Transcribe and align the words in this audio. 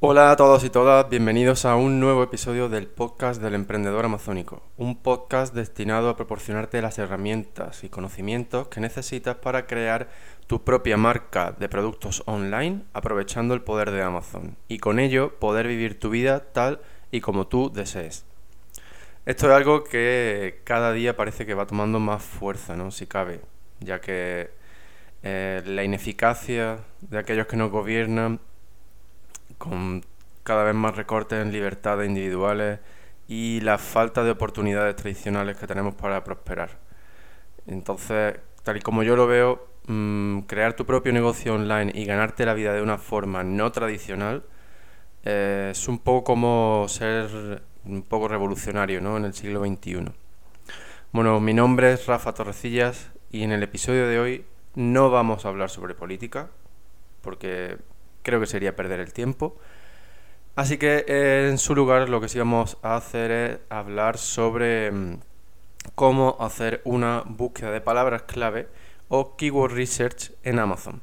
Hola 0.00 0.30
a 0.30 0.36
todos 0.36 0.62
y 0.62 0.70
todas, 0.70 1.10
bienvenidos 1.10 1.64
a 1.64 1.74
un 1.74 1.98
nuevo 1.98 2.22
episodio 2.22 2.68
del 2.68 2.86
podcast 2.86 3.42
del 3.42 3.56
emprendedor 3.56 4.04
amazónico, 4.04 4.62
un 4.76 4.94
podcast 4.94 5.52
destinado 5.52 6.08
a 6.08 6.14
proporcionarte 6.14 6.80
las 6.80 7.00
herramientas 7.00 7.82
y 7.82 7.88
conocimientos 7.88 8.68
que 8.68 8.80
necesitas 8.80 9.34
para 9.34 9.66
crear 9.66 10.08
tu 10.46 10.62
propia 10.62 10.96
marca 10.96 11.50
de 11.50 11.68
productos 11.68 12.22
online 12.26 12.84
aprovechando 12.92 13.54
el 13.54 13.62
poder 13.62 13.90
de 13.90 14.02
Amazon 14.02 14.56
y 14.68 14.78
con 14.78 15.00
ello 15.00 15.36
poder 15.40 15.66
vivir 15.66 15.98
tu 15.98 16.10
vida 16.10 16.44
tal 16.52 16.80
y 17.10 17.20
como 17.20 17.48
tú 17.48 17.72
desees. 17.74 18.24
Esto 19.26 19.48
es 19.48 19.52
algo 19.52 19.82
que 19.82 20.60
cada 20.62 20.92
día 20.92 21.16
parece 21.16 21.44
que 21.44 21.54
va 21.54 21.66
tomando 21.66 21.98
más 21.98 22.22
fuerza, 22.22 22.76
¿no? 22.76 22.92
Si 22.92 23.08
cabe, 23.08 23.40
ya 23.80 24.00
que 24.00 24.50
eh, 25.24 25.60
la 25.66 25.82
ineficacia 25.82 26.84
de 27.00 27.18
aquellos 27.18 27.48
que 27.48 27.56
nos 27.56 27.72
gobiernan 27.72 28.38
con 29.58 30.04
cada 30.42 30.64
vez 30.64 30.74
más 30.74 30.96
recortes 30.96 31.42
en 31.42 31.52
libertades 31.52 32.08
individuales 32.08 32.80
y 33.28 33.60
la 33.60 33.76
falta 33.76 34.24
de 34.24 34.30
oportunidades 34.30 34.96
tradicionales 34.96 35.56
que 35.56 35.66
tenemos 35.66 35.94
para 35.94 36.24
prosperar. 36.24 36.78
Entonces, 37.66 38.36
tal 38.62 38.78
y 38.78 38.80
como 38.80 39.02
yo 39.02 39.16
lo 39.16 39.26
veo, 39.26 39.68
mm, 39.86 40.40
crear 40.40 40.74
tu 40.74 40.86
propio 40.86 41.12
negocio 41.12 41.54
online 41.54 41.92
y 41.94 42.04
ganarte 42.06 42.46
la 42.46 42.54
vida 42.54 42.72
de 42.72 42.82
una 42.82 42.98
forma 42.98 43.44
no 43.44 43.70
tradicional 43.72 44.44
eh, 45.24 45.68
es 45.72 45.88
un 45.88 45.98
poco 45.98 46.24
como 46.24 46.86
ser 46.88 47.62
un 47.84 48.02
poco 48.02 48.28
revolucionario 48.28 49.00
¿no? 49.00 49.16
en 49.16 49.24
el 49.24 49.34
siglo 49.34 49.64
XXI. 49.64 50.12
Bueno, 51.12 51.40
mi 51.40 51.54
nombre 51.54 51.92
es 51.92 52.06
Rafa 52.06 52.32
Torrecillas 52.32 53.10
y 53.30 53.42
en 53.42 53.52
el 53.52 53.62
episodio 53.62 54.06
de 54.06 54.18
hoy 54.18 54.44
no 54.74 55.10
vamos 55.10 55.44
a 55.44 55.48
hablar 55.48 55.70
sobre 55.70 55.94
política, 55.94 56.50
porque 57.22 57.78
creo 58.28 58.40
que 58.40 58.46
sería 58.46 58.76
perder 58.76 59.00
el 59.00 59.14
tiempo. 59.14 59.56
Así 60.54 60.76
que 60.76 61.06
eh, 61.08 61.48
en 61.48 61.56
su 61.56 61.74
lugar 61.74 62.10
lo 62.10 62.20
que 62.20 62.28
sí 62.28 62.38
vamos 62.38 62.76
a 62.82 62.94
hacer 62.96 63.30
es 63.30 63.58
hablar 63.70 64.18
sobre 64.18 64.90
mm, 64.90 65.20
cómo 65.94 66.36
hacer 66.38 66.82
una 66.84 67.22
búsqueda 67.24 67.70
de 67.70 67.80
palabras 67.80 68.22
clave 68.22 68.68
o 69.08 69.34
keyword 69.36 69.72
research 69.72 70.32
en 70.42 70.58
Amazon. 70.58 71.00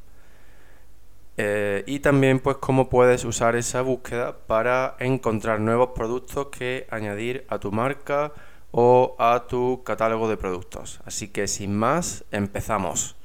Eh, 1.38 1.84
y 1.88 2.00
también 2.00 2.40
pues 2.40 2.58
cómo 2.58 2.90
puedes 2.90 3.26
usar 3.26 3.56
esa 3.56 3.82
búsqueda 3.82 4.38
para 4.46 4.96
encontrar 5.00 5.60
nuevos 5.60 5.90
productos 5.96 6.48
que 6.48 6.86
añadir 6.92 7.44
a 7.50 7.58
tu 7.58 7.72
marca 7.72 8.34
o 8.70 9.16
a 9.18 9.48
tu 9.48 9.82
catálogo 9.84 10.30
de 10.30 10.38
productos. 10.38 11.02
Así 11.06 11.30
que 11.30 11.48
sin 11.48 11.76
más, 11.76 12.24
empezamos. 12.30 13.16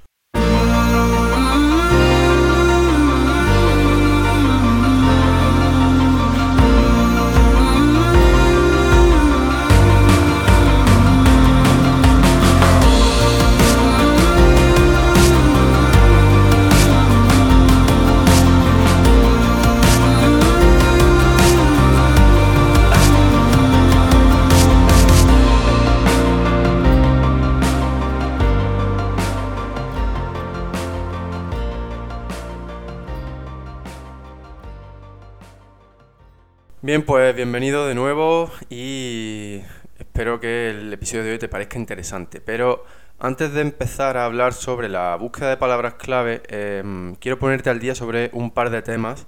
Bien, 36.82 37.02
pues 37.02 37.36
bienvenido 37.36 37.86
de 37.86 37.94
nuevo 37.94 38.50
y 38.70 39.60
espero 39.98 40.40
que 40.40 40.70
el 40.70 40.90
episodio 40.90 41.24
de 41.24 41.32
hoy 41.32 41.38
te 41.38 41.46
parezca 41.46 41.78
interesante. 41.78 42.40
Pero 42.40 42.86
antes 43.18 43.52
de 43.52 43.60
empezar 43.60 44.16
a 44.16 44.24
hablar 44.24 44.54
sobre 44.54 44.88
la 44.88 45.14
búsqueda 45.16 45.50
de 45.50 45.58
palabras 45.58 45.94
clave, 45.94 46.40
em, 46.48 47.16
quiero 47.16 47.38
ponerte 47.38 47.68
al 47.68 47.80
día 47.80 47.94
sobre 47.94 48.30
un 48.32 48.50
par 48.50 48.70
de 48.70 48.80
temas 48.80 49.26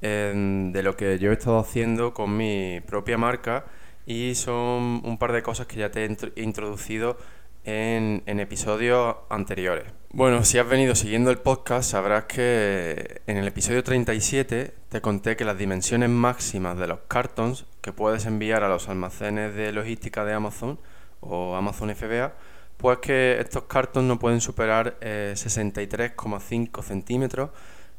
em, 0.00 0.72
de 0.72 0.82
lo 0.82 0.96
que 0.96 1.18
yo 1.18 1.30
he 1.30 1.34
estado 1.34 1.58
haciendo 1.58 2.14
con 2.14 2.34
mi 2.34 2.80
propia 2.86 3.18
marca 3.18 3.66
y 4.06 4.34
son 4.34 5.02
un 5.04 5.18
par 5.18 5.32
de 5.32 5.42
cosas 5.42 5.66
que 5.66 5.76
ya 5.76 5.90
te 5.90 6.04
he 6.06 6.42
introducido 6.42 7.18
en, 7.66 8.22
episodios 8.40 9.16
anteriores. 9.28 9.84
Bueno, 10.10 10.44
si 10.44 10.58
has 10.58 10.68
venido 10.68 10.94
siguiendo 10.94 11.30
el 11.30 11.38
podcast, 11.38 11.90
sabrás 11.90 12.24
que 12.24 13.20
en 13.26 13.36
el 13.36 13.46
episodio 13.46 13.82
37 13.82 14.72
te 14.88 15.00
conté 15.00 15.36
que 15.36 15.44
las 15.44 15.58
dimensiones 15.58 16.08
máximas 16.08 16.78
de 16.78 16.86
los 16.86 17.00
cartons 17.08 17.66
que 17.82 17.92
puedes 17.92 18.24
enviar 18.24 18.62
a 18.62 18.68
los 18.68 18.88
almacenes 18.88 19.54
de 19.54 19.72
logística 19.72 20.24
de 20.24 20.32
Amazon 20.32 20.78
o 21.20 21.56
Amazon 21.56 21.94
FBA, 21.94 22.34
pues 22.76 22.98
que 22.98 23.38
estos 23.40 23.64
cartons 23.64 24.06
no 24.06 24.18
pueden 24.18 24.40
superar 24.40 24.96
63,5 25.00 26.80
eh, 26.80 26.82
centímetros 26.82 27.50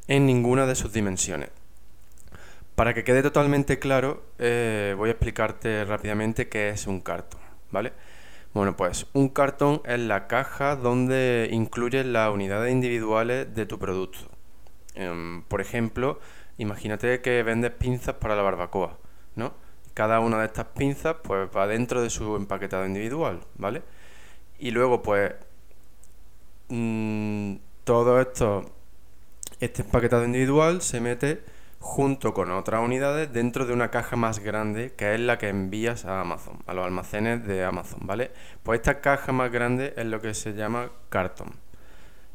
en 0.08 0.26
ninguna 0.26 0.66
de 0.66 0.74
sus 0.74 0.92
dimensiones. 0.92 1.50
Para 2.74 2.94
que 2.94 3.04
quede 3.04 3.22
totalmente 3.22 3.78
claro, 3.78 4.24
eh, 4.38 4.94
voy 4.96 5.10
a 5.10 5.12
explicarte 5.12 5.84
rápidamente 5.84 6.48
qué 6.48 6.70
es 6.70 6.86
un 6.86 7.00
cartón, 7.00 7.40
¿vale? 7.70 7.92
Bueno, 8.54 8.76
pues 8.76 9.06
un 9.12 9.28
cartón 9.28 9.82
es 9.84 10.00
la 10.00 10.26
caja 10.26 10.74
donde 10.74 11.48
incluyes 11.52 12.06
las 12.06 12.30
unidades 12.32 12.72
individuales 12.72 13.54
de 13.54 13.66
tu 13.66 13.78
producto. 13.78 14.18
Em, 14.94 15.42
por 15.44 15.60
ejemplo, 15.60 16.18
imagínate 16.56 17.20
que 17.20 17.42
vendes 17.42 17.72
pinzas 17.72 18.16
para 18.16 18.34
la 18.34 18.42
barbacoa, 18.42 18.98
¿no? 19.36 19.52
Cada 19.94 20.20
una 20.20 20.38
de 20.40 20.46
estas 20.46 20.66
pinzas 20.66 21.16
pues 21.22 21.48
va 21.56 21.66
dentro 21.66 22.02
de 22.02 22.10
su 22.10 22.36
empaquetado 22.36 22.86
individual, 22.86 23.40
¿vale? 23.56 23.82
Y 24.58 24.70
luego 24.72 25.02
pues 25.02 25.32
mm, 26.68 27.56
todo 27.84 28.20
esto, 28.20 28.64
este 29.60 29.82
empaquetado 29.82 30.24
individual 30.24 30.82
se 30.82 31.00
mete 31.00 31.42
junto 31.80 32.34
con 32.34 32.50
otras 32.50 32.82
unidades 32.82 33.32
dentro 33.32 33.64
de 33.66 33.72
una 33.72 33.90
caja 33.90 34.16
más 34.16 34.40
grande 34.40 34.94
que 34.96 35.14
es 35.14 35.20
la 35.20 35.38
que 35.38 35.48
envías 35.48 36.04
a 36.04 36.20
Amazon, 36.20 36.58
a 36.66 36.74
los 36.74 36.84
almacenes 36.84 37.46
de 37.46 37.64
Amazon, 37.64 38.00
¿vale? 38.02 38.32
Pues 38.62 38.80
esta 38.80 39.00
caja 39.00 39.32
más 39.32 39.50
grande 39.52 39.94
es 39.96 40.06
lo 40.06 40.20
que 40.20 40.34
se 40.34 40.54
llama 40.54 40.90
cartón. 41.08 41.54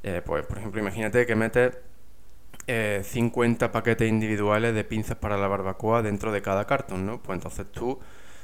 Eh, 0.04 0.22
pues, 0.26 0.46
por 0.46 0.58
ejemplo, 0.58 0.82
imagínate 0.82 1.26
que 1.26 1.36
metes 1.36 1.78
50 2.68 3.66
eh, 3.66 3.70
paquetes 3.70 4.10
individuales 4.10 4.74
de 4.74 4.84
pinzas 4.84 5.18
para 5.18 5.38
la 5.38 5.48
barbacoa 5.48 6.02
dentro 6.02 6.32
de 6.32 6.42
cada 6.42 6.66
cartón, 6.66 7.06
¿no? 7.06 7.22
Pues 7.22 7.38
entonces 7.38 7.66
tú, 7.72 8.00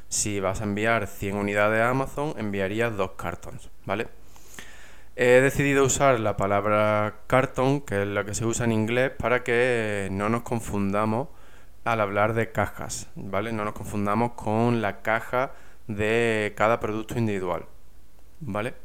si 0.09 0.39
vas 0.39 0.61
a 0.61 0.65
enviar 0.65 1.07
100 1.07 1.35
unidades 1.38 1.81
a 1.81 1.89
Amazon, 1.89 2.33
enviarías 2.38 2.95
dos 2.97 3.11
cartones, 3.11 3.69
¿vale? 3.85 4.07
He 5.22 5.41
decidido 5.41 5.84
usar 5.84 6.18
la 6.22 6.38
palabra 6.38 7.24
carton, 7.28 7.81
que 7.81 8.03
es 8.03 8.07
la 8.07 8.24
que 8.24 8.34
se 8.34 8.46
usa 8.46 8.63
en 8.63 8.72
inglés, 8.72 9.12
para 9.12 9.44
que 9.44 10.07
no 10.13 10.30
nos 10.30 10.44
confundamos 10.44 11.28
al 11.84 12.00
hablar 12.00 12.34
de 12.34 12.53
cajas, 12.53 13.09
¿vale? 13.16 13.52
No 13.52 13.66
nos 13.66 13.74
confundamos 13.74 14.31
con 14.35 14.81
la 14.81 15.02
caja 15.02 15.52
de 15.88 16.53
cada 16.56 16.80
producto 16.80 17.19
individual, 17.19 17.66
¿vale? 18.40 18.75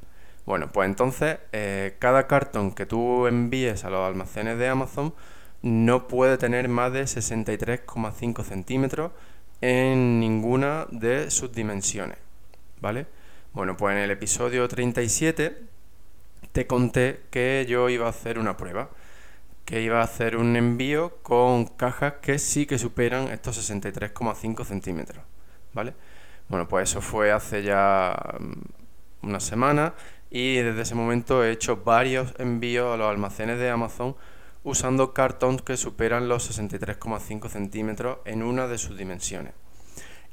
Bueno, 0.44 0.72
pues 0.72 0.88
entonces 0.88 1.38
eh, 1.52 1.94
cada 2.00 2.26
cartón 2.26 2.74
que 2.74 2.84
tú 2.84 3.28
envíes 3.28 3.84
a 3.84 3.90
los 3.90 4.00
almacenes 4.00 4.58
de 4.58 4.66
Amazon 4.66 5.14
no 5.62 6.08
puede 6.08 6.36
tener 6.36 6.68
más 6.68 6.92
de 6.92 7.04
63,5 7.04 8.42
centímetros 8.42 9.12
en 9.60 10.18
ninguna 10.18 10.88
de 10.90 11.30
sus 11.30 11.52
dimensiones, 11.52 12.18
¿vale? 12.80 13.06
Bueno, 13.52 13.76
pues 13.76 13.94
en 13.94 14.02
el 14.02 14.10
episodio 14.10 14.66
37 14.66 15.73
te 16.54 16.68
conté 16.68 17.24
que 17.32 17.66
yo 17.68 17.88
iba 17.88 18.06
a 18.06 18.10
hacer 18.10 18.38
una 18.38 18.56
prueba, 18.56 18.88
que 19.64 19.82
iba 19.82 20.00
a 20.00 20.04
hacer 20.04 20.36
un 20.36 20.54
envío 20.54 21.16
con 21.24 21.66
cajas 21.66 22.14
que 22.22 22.38
sí 22.38 22.64
que 22.64 22.78
superan 22.78 23.26
estos 23.26 23.58
63,5 23.68 24.64
centímetros, 24.64 25.24
¿vale? 25.72 25.94
Bueno, 26.48 26.68
pues 26.68 26.90
eso 26.90 27.00
fue 27.00 27.32
hace 27.32 27.64
ya 27.64 28.14
mm, 28.38 29.26
una 29.26 29.40
semana 29.40 29.94
y 30.30 30.58
desde 30.58 30.82
ese 30.82 30.94
momento 30.94 31.42
he 31.42 31.50
hecho 31.50 31.78
varios 31.78 32.32
envíos 32.38 32.94
a 32.94 32.96
los 32.96 33.08
almacenes 33.08 33.58
de 33.58 33.70
Amazon 33.70 34.14
usando 34.62 35.12
cartons 35.12 35.62
que 35.62 35.76
superan 35.76 36.28
los 36.28 36.48
63,5 36.56 37.48
centímetros 37.48 38.18
en 38.26 38.44
una 38.44 38.68
de 38.68 38.78
sus 38.78 38.96
dimensiones. 38.96 39.54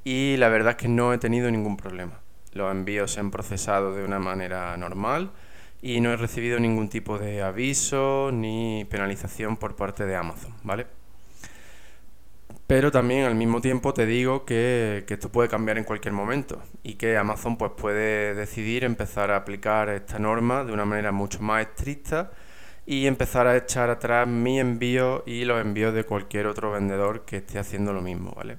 Y 0.03 0.37
la 0.37 0.49
verdad 0.49 0.71
es 0.71 0.77
que 0.77 0.87
no 0.87 1.13
he 1.13 1.17
tenido 1.17 1.49
ningún 1.49 1.77
problema. 1.77 2.19
Los 2.53 2.71
envíos 2.71 3.11
se 3.11 3.21
han 3.21 3.31
procesado 3.31 3.95
de 3.95 4.03
una 4.03 4.19
manera 4.19 4.77
normal 4.77 5.31
y 5.81 5.99
no 5.99 6.11
he 6.11 6.17
recibido 6.17 6.59
ningún 6.59 6.89
tipo 6.89 7.17
de 7.17 7.41
aviso 7.41 8.29
ni 8.31 8.85
penalización 8.89 9.57
por 9.57 9.75
parte 9.75 10.05
de 10.05 10.15
Amazon, 10.15 10.53
¿vale? 10.63 10.85
Pero 12.67 12.91
también 12.91 13.25
al 13.25 13.35
mismo 13.35 13.59
tiempo 13.59 13.93
te 13.93 14.05
digo 14.05 14.45
que, 14.45 15.03
esto 15.07 15.29
puede 15.29 15.49
cambiar 15.49 15.77
en 15.77 15.83
cualquier 15.83 16.13
momento 16.13 16.61
y 16.83 16.93
que 16.93 17.17
Amazon 17.17 17.57
pues, 17.57 17.71
puede 17.75 18.33
decidir 18.33 18.83
empezar 18.85 19.31
a 19.31 19.37
aplicar 19.37 19.89
esta 19.89 20.19
norma 20.19 20.63
de 20.63 20.71
una 20.71 20.85
manera 20.85 21.11
mucho 21.11 21.41
más 21.41 21.67
estricta 21.67 22.31
y 22.85 23.07
empezar 23.07 23.47
a 23.47 23.57
echar 23.57 23.89
atrás 23.89 24.27
mi 24.27 24.59
envío 24.59 25.23
y 25.25 25.43
los 25.45 25.59
envíos 25.61 25.93
de 25.93 26.05
cualquier 26.05 26.47
otro 26.47 26.71
vendedor 26.71 27.25
que 27.25 27.37
esté 27.37 27.59
haciendo 27.59 27.91
lo 27.91 28.01
mismo, 28.01 28.31
¿vale? 28.31 28.57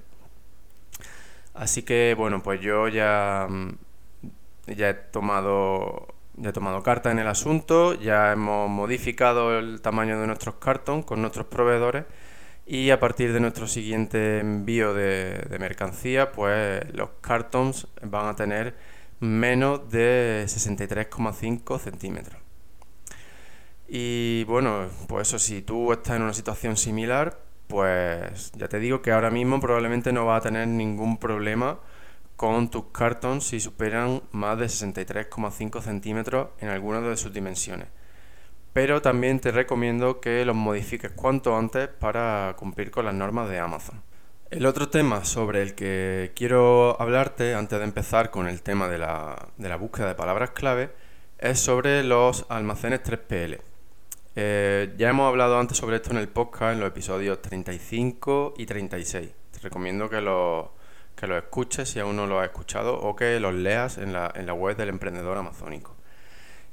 Así 1.53 1.83
que 1.83 2.15
bueno, 2.17 2.43
pues 2.43 2.61
yo 2.61 2.87
ya, 2.89 3.47
ya 4.67 4.89
he 4.89 4.93
tomado 4.93 6.13
ya 6.35 6.49
he 6.49 6.53
tomado 6.53 6.81
carta 6.83 7.11
en 7.11 7.19
el 7.19 7.27
asunto, 7.27 7.93
ya 7.93 8.31
hemos 8.31 8.69
modificado 8.69 9.57
el 9.57 9.81
tamaño 9.81 10.19
de 10.19 10.27
nuestros 10.27 10.55
cartons 10.55 11.05
con 11.05 11.21
nuestros 11.21 11.45
proveedores 11.47 12.05
y 12.65 12.89
a 12.91 12.99
partir 12.99 13.33
de 13.33 13.39
nuestro 13.39 13.67
siguiente 13.67 14.39
envío 14.39 14.93
de, 14.93 15.45
de 15.49 15.59
mercancía, 15.59 16.31
pues 16.31 16.81
los 16.93 17.09
cartons 17.21 17.87
van 18.01 18.27
a 18.27 18.35
tener 18.35 18.75
menos 19.19 19.89
de 19.89 20.43
63,5 20.47 21.79
centímetros. 21.79 22.41
Y 23.87 24.43
bueno, 24.45 24.87
pues 25.07 25.27
eso, 25.27 25.39
si 25.39 25.61
tú 25.61 25.93
estás 25.93 26.15
en 26.15 26.23
una 26.23 26.33
situación 26.33 26.77
similar, 26.77 27.39
pues 27.67 28.51
ya 28.53 28.67
te 28.67 28.79
digo 28.79 29.01
que 29.01 29.11
ahora 29.11 29.29
mismo 29.29 29.59
probablemente 29.59 30.11
no 30.13 30.25
vas 30.25 30.39
a 30.39 30.43
tener 30.43 30.67
ningún 30.67 31.17
problema 31.17 31.79
con 32.35 32.69
tus 32.69 32.85
cartons 32.91 33.45
si 33.45 33.59
superan 33.59 34.21
más 34.31 34.57
de 34.57 34.65
63,5 34.65 35.81
centímetros 35.81 36.49
en 36.59 36.69
alguna 36.69 37.01
de 37.01 37.17
sus 37.17 37.33
dimensiones. 37.33 37.87
Pero 38.73 39.01
también 39.01 39.39
te 39.39 39.51
recomiendo 39.51 40.19
que 40.19 40.43
los 40.45 40.55
modifiques 40.55 41.11
cuanto 41.11 41.55
antes 41.55 41.87
para 41.87 42.55
cumplir 42.57 42.89
con 42.89 43.05
las 43.05 43.13
normas 43.13 43.49
de 43.49 43.59
Amazon. 43.59 44.01
El 44.49 44.65
otro 44.65 44.89
tema 44.89 45.25
sobre 45.25 45.61
el 45.61 45.75
que 45.75 46.31
quiero 46.35 46.99
hablarte 47.01 47.55
antes 47.55 47.79
de 47.79 47.85
empezar 47.85 48.29
con 48.29 48.47
el 48.47 48.61
tema 48.61 48.87
de 48.87 48.97
la, 48.97 49.49
de 49.57 49.69
la 49.69 49.77
búsqueda 49.77 50.07
de 50.07 50.15
palabras 50.15 50.51
clave 50.51 50.91
es 51.39 51.59
sobre 51.59 52.03
los 52.03 52.45
almacenes 52.49 53.03
3PL. 53.03 53.59
Eh, 54.35 54.93
ya 54.97 55.09
hemos 55.09 55.27
hablado 55.27 55.59
antes 55.59 55.77
sobre 55.77 55.97
esto 55.97 56.11
en 56.11 56.17
el 56.17 56.27
podcast, 56.27 56.73
en 56.73 56.79
los 56.79 56.87
episodios 56.87 57.41
35 57.41 58.55
y 58.57 58.65
36. 58.65 59.29
Te 59.51 59.59
recomiendo 59.59 60.09
que 60.09 60.21
los 60.21 60.67
que 61.15 61.27
lo 61.27 61.37
escuches 61.37 61.89
si 61.89 61.99
aún 61.99 62.15
no 62.15 62.27
lo 62.27 62.39
has 62.39 62.45
escuchado 62.45 62.99
o 62.99 63.15
que 63.15 63.39
los 63.39 63.53
leas 63.53 63.97
en 63.97 64.13
la, 64.13 64.31
en 64.35 64.45
la 64.45 64.53
web 64.53 64.75
del 64.77 64.89
emprendedor 64.89 65.37
amazónico. 65.37 65.95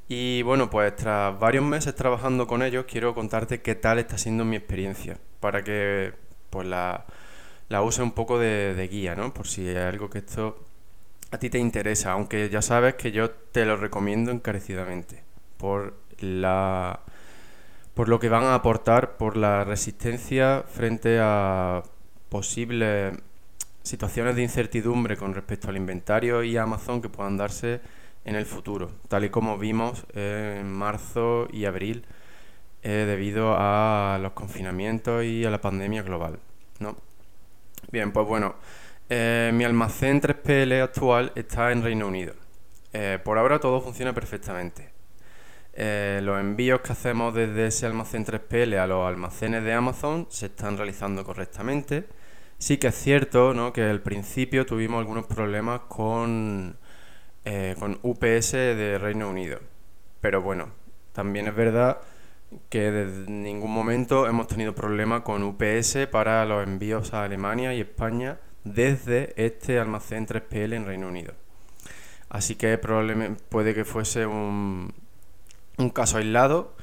Y 0.09 0.43
bueno, 0.43 0.71
pues 0.71 0.97
tras 0.97 1.39
varios 1.39 1.65
meses 1.65 1.95
trabajando 1.95 2.47
con 2.47 2.63
ellos, 2.63 2.85
quiero 2.89 3.15
contarte 3.15 3.61
qué 3.63 3.77
tal 3.77 3.99
está 3.99 4.19
siendo 4.19 4.45
mi 4.45 4.57
experiencia, 4.57 5.19
para 5.39 5.63
que 5.63 6.13
pues 6.51 6.67
la, 6.67 7.07
la 7.69 7.83
use 7.83 8.03
un 8.03 8.13
poco 8.13 8.39
de, 8.39 8.75
de 8.75 8.89
guía, 8.89 9.15
¿no? 9.15 9.33
Por 9.33 9.47
si 9.47 9.69
hay 9.69 9.77
algo 9.77 10.11
que 10.11 10.19
esto 10.19 10.59
a 11.31 11.39
ti 11.39 11.49
te 11.49 11.59
interesa, 11.59 12.13
aunque 12.13 12.49
ya 12.51 12.61
sabes 12.61 12.95
que 12.95 13.13
yo 13.13 13.31
te 13.31 13.65
lo 13.65 13.77
recomiendo 13.77 14.33
encarecidamente, 14.33 15.23
por 15.59 15.95
la 16.19 17.01
por 17.95 18.09
lo 18.09 18.19
que 18.19 18.29
van 18.29 18.45
a 18.45 18.55
aportar, 18.55 19.17
por 19.17 19.37
la 19.37 19.65
resistencia 19.65 20.65
frente 20.67 21.19
a 21.21 21.83
posibles 22.29 23.15
situaciones 23.91 24.37
de 24.37 24.43
incertidumbre 24.43 25.17
con 25.17 25.35
respecto 25.35 25.69
al 25.69 25.77
inventario 25.77 26.45
y 26.45 26.57
Amazon 26.57 27.03
que 27.03 27.09
puedan 27.09 27.37
darse 27.37 27.81
en 28.25 28.37
el 28.37 28.47
futuro, 28.47 28.93
tal 29.09 29.25
y 29.25 29.31
como 29.31 29.59
vimos 29.59 30.07
en 30.15 30.71
marzo 30.71 31.49
y 31.51 31.65
abril 31.65 32.07
eh, 32.83 33.05
debido 33.07 33.57
a 33.59 34.19
los 34.23 34.33
confinamientos 34.33 35.25
y 35.25 35.45
a 35.45 35.51
la 35.51 35.61
pandemia 35.61 36.03
global. 36.03 36.39
¿no? 36.79 36.97
Bien, 37.91 38.13
pues 38.13 38.27
bueno, 38.29 38.55
eh, 39.09 39.51
mi 39.53 39.65
almacén 39.65 40.21
3PL 40.21 40.83
actual 40.83 41.33
está 41.35 41.73
en 41.73 41.83
Reino 41.83 42.07
Unido. 42.07 42.35
Eh, 42.93 43.19
por 43.25 43.39
ahora 43.39 43.59
todo 43.59 43.81
funciona 43.81 44.13
perfectamente. 44.13 44.89
Los 45.77 46.39
envíos 46.39 46.83
que 46.83 46.93
hacemos 46.93 47.33
desde 47.33 47.69
ese 47.69 47.87
almacén 47.87 48.27
3PL 48.27 48.77
a 48.77 48.87
los 48.87 49.09
almacenes 49.09 49.65
de 49.65 49.73
Amazon 49.73 50.27
se 50.29 50.47
están 50.47 50.77
realizando 50.77 51.25
correctamente. 51.25 52.07
Sí 52.61 52.77
que 52.77 52.89
es 52.89 52.95
cierto 52.95 53.55
¿no? 53.55 53.73
que 53.73 53.85
al 53.85 54.03
principio 54.03 54.67
tuvimos 54.67 55.01
algunos 55.01 55.25
problemas 55.27 55.81
con, 55.89 56.77
eh, 57.47 57.75
con 57.79 57.99
UPS 58.03 58.53
de 58.53 58.99
Reino 58.99 59.31
Unido. 59.31 59.61
Pero 60.21 60.43
bueno, 60.43 60.69
también 61.15 61.49
es 61.49 61.55
verdad 61.55 62.03
que 62.69 62.91
desde 62.91 63.31
ningún 63.31 63.73
momento 63.73 64.29
hemos 64.29 64.47
tenido 64.47 64.75
problemas 64.75 65.23
con 65.23 65.43
UPS 65.43 66.07
para 66.11 66.45
los 66.45 66.63
envíos 66.63 67.15
a 67.15 67.25
Alemania 67.25 67.73
y 67.73 67.81
España 67.81 68.39
desde 68.65 69.33
este 69.43 69.79
almacén 69.79 70.27
3PL 70.27 70.75
en 70.75 70.85
Reino 70.85 71.09
Unido. 71.09 71.33
Así 72.29 72.57
que 72.57 72.77
probablemente 72.77 73.43
puede 73.49 73.75
que 73.75 73.87
fuese 73.87 74.27
un, 74.27 74.93
un 75.79 75.91
caso 75.91 76.19
aislado, 76.19 76.75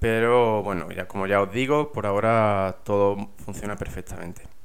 pero 0.00 0.62
bueno, 0.62 0.90
ya 0.92 1.08
como 1.08 1.26
ya 1.26 1.40
os 1.40 1.50
digo, 1.50 1.92
por 1.92 2.04
ahora 2.04 2.76
todo 2.84 3.30
funciona 3.42 3.76
perfectamente. 3.76 4.57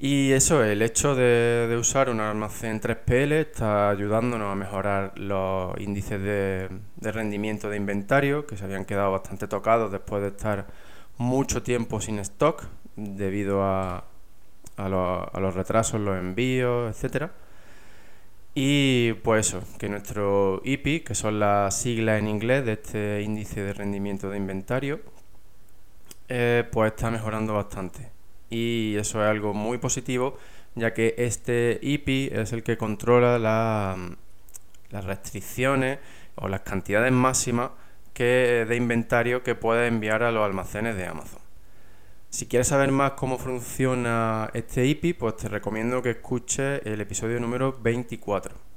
Y 0.00 0.30
eso, 0.32 0.62
el 0.62 0.80
hecho 0.82 1.16
de, 1.16 1.76
usar 1.78 2.08
un 2.08 2.20
almacén 2.20 2.80
3PL 2.80 3.32
está 3.32 3.90
ayudándonos 3.90 4.52
a 4.52 4.54
mejorar 4.54 5.18
los 5.18 5.76
índices 5.80 6.22
de, 6.22 6.68
rendimiento 7.00 7.68
de 7.68 7.76
inventario, 7.78 8.46
que 8.46 8.56
se 8.56 8.64
habían 8.64 8.84
quedado 8.84 9.10
bastante 9.10 9.48
tocados 9.48 9.90
después 9.90 10.22
de 10.22 10.28
estar 10.28 10.68
mucho 11.16 11.64
tiempo 11.64 12.00
sin 12.00 12.20
stock, 12.20 12.64
debido 12.94 13.64
a, 13.64 14.04
a, 14.76 14.88
los 14.88 15.54
retrasos, 15.54 16.00
los 16.00 16.16
envíos, 16.16 16.94
etcétera. 16.94 17.32
Y 18.54 19.14
pues 19.24 19.48
eso, 19.48 19.62
que 19.78 19.88
nuestro 19.88 20.60
IPI, 20.64 21.00
que 21.00 21.14
son 21.16 21.40
las 21.40 21.76
siglas 21.80 22.20
en 22.20 22.28
inglés 22.28 22.64
de 22.64 22.72
este 22.72 23.22
índice 23.22 23.62
de 23.62 23.72
rendimiento 23.72 24.30
de 24.30 24.36
inventario, 24.36 25.00
eh, 26.28 26.64
pues 26.70 26.92
está 26.92 27.10
mejorando 27.10 27.54
bastante. 27.54 28.17
Y 28.50 28.96
eso 28.96 29.22
es 29.22 29.28
algo 29.28 29.54
muy 29.54 29.78
positivo, 29.78 30.38
ya 30.74 30.94
que 30.94 31.14
este 31.18 31.78
IPI 31.82 32.30
es 32.32 32.52
el 32.52 32.62
que 32.62 32.76
controla 32.76 33.38
las 33.38 35.04
restricciones 35.04 35.98
o 36.36 36.48
las 36.48 36.60
cantidades 36.60 37.12
máximas 37.12 37.70
que, 38.14 38.66
de 38.68 38.76
inventario 38.76 39.42
que 39.42 39.54
puede 39.54 39.86
enviar 39.86 40.22
a 40.22 40.32
los 40.32 40.44
almacenes 40.44 40.96
de 40.96 41.06
Amazon. 41.06 41.40
Si 42.30 42.46
quieres 42.46 42.68
saber 42.68 42.92
más 42.92 43.12
cómo 43.12 43.38
funciona 43.38 44.50
este 44.52 44.84
IPI, 44.86 45.14
pues 45.14 45.36
te 45.36 45.48
recomiendo 45.48 46.02
que 46.02 46.10
escuches 46.10 46.82
el 46.84 47.00
episodio 47.00 47.40
número 47.40 47.78
24. 47.80 48.67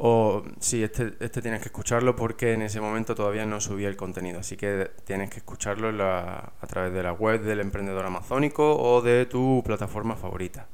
O 0.00 0.44
sí, 0.60 0.82
este, 0.84 1.14
este 1.18 1.42
tienes 1.42 1.60
que 1.60 1.66
escucharlo 1.66 2.14
porque 2.14 2.52
en 2.52 2.62
ese 2.62 2.80
momento 2.80 3.16
todavía 3.16 3.44
no 3.46 3.60
subía 3.60 3.88
el 3.88 3.96
contenido, 3.96 4.38
así 4.38 4.56
que 4.56 4.92
tienes 5.04 5.28
que 5.28 5.38
escucharlo 5.38 5.88
a 6.04 6.66
través 6.68 6.92
de 6.92 7.02
la 7.02 7.12
web 7.12 7.42
del 7.42 7.58
emprendedor 7.60 8.06
amazónico 8.06 8.76
o 8.76 9.02
de 9.02 9.26
tu 9.26 9.62
plataforma 9.64 10.14
favorita. 10.14 10.68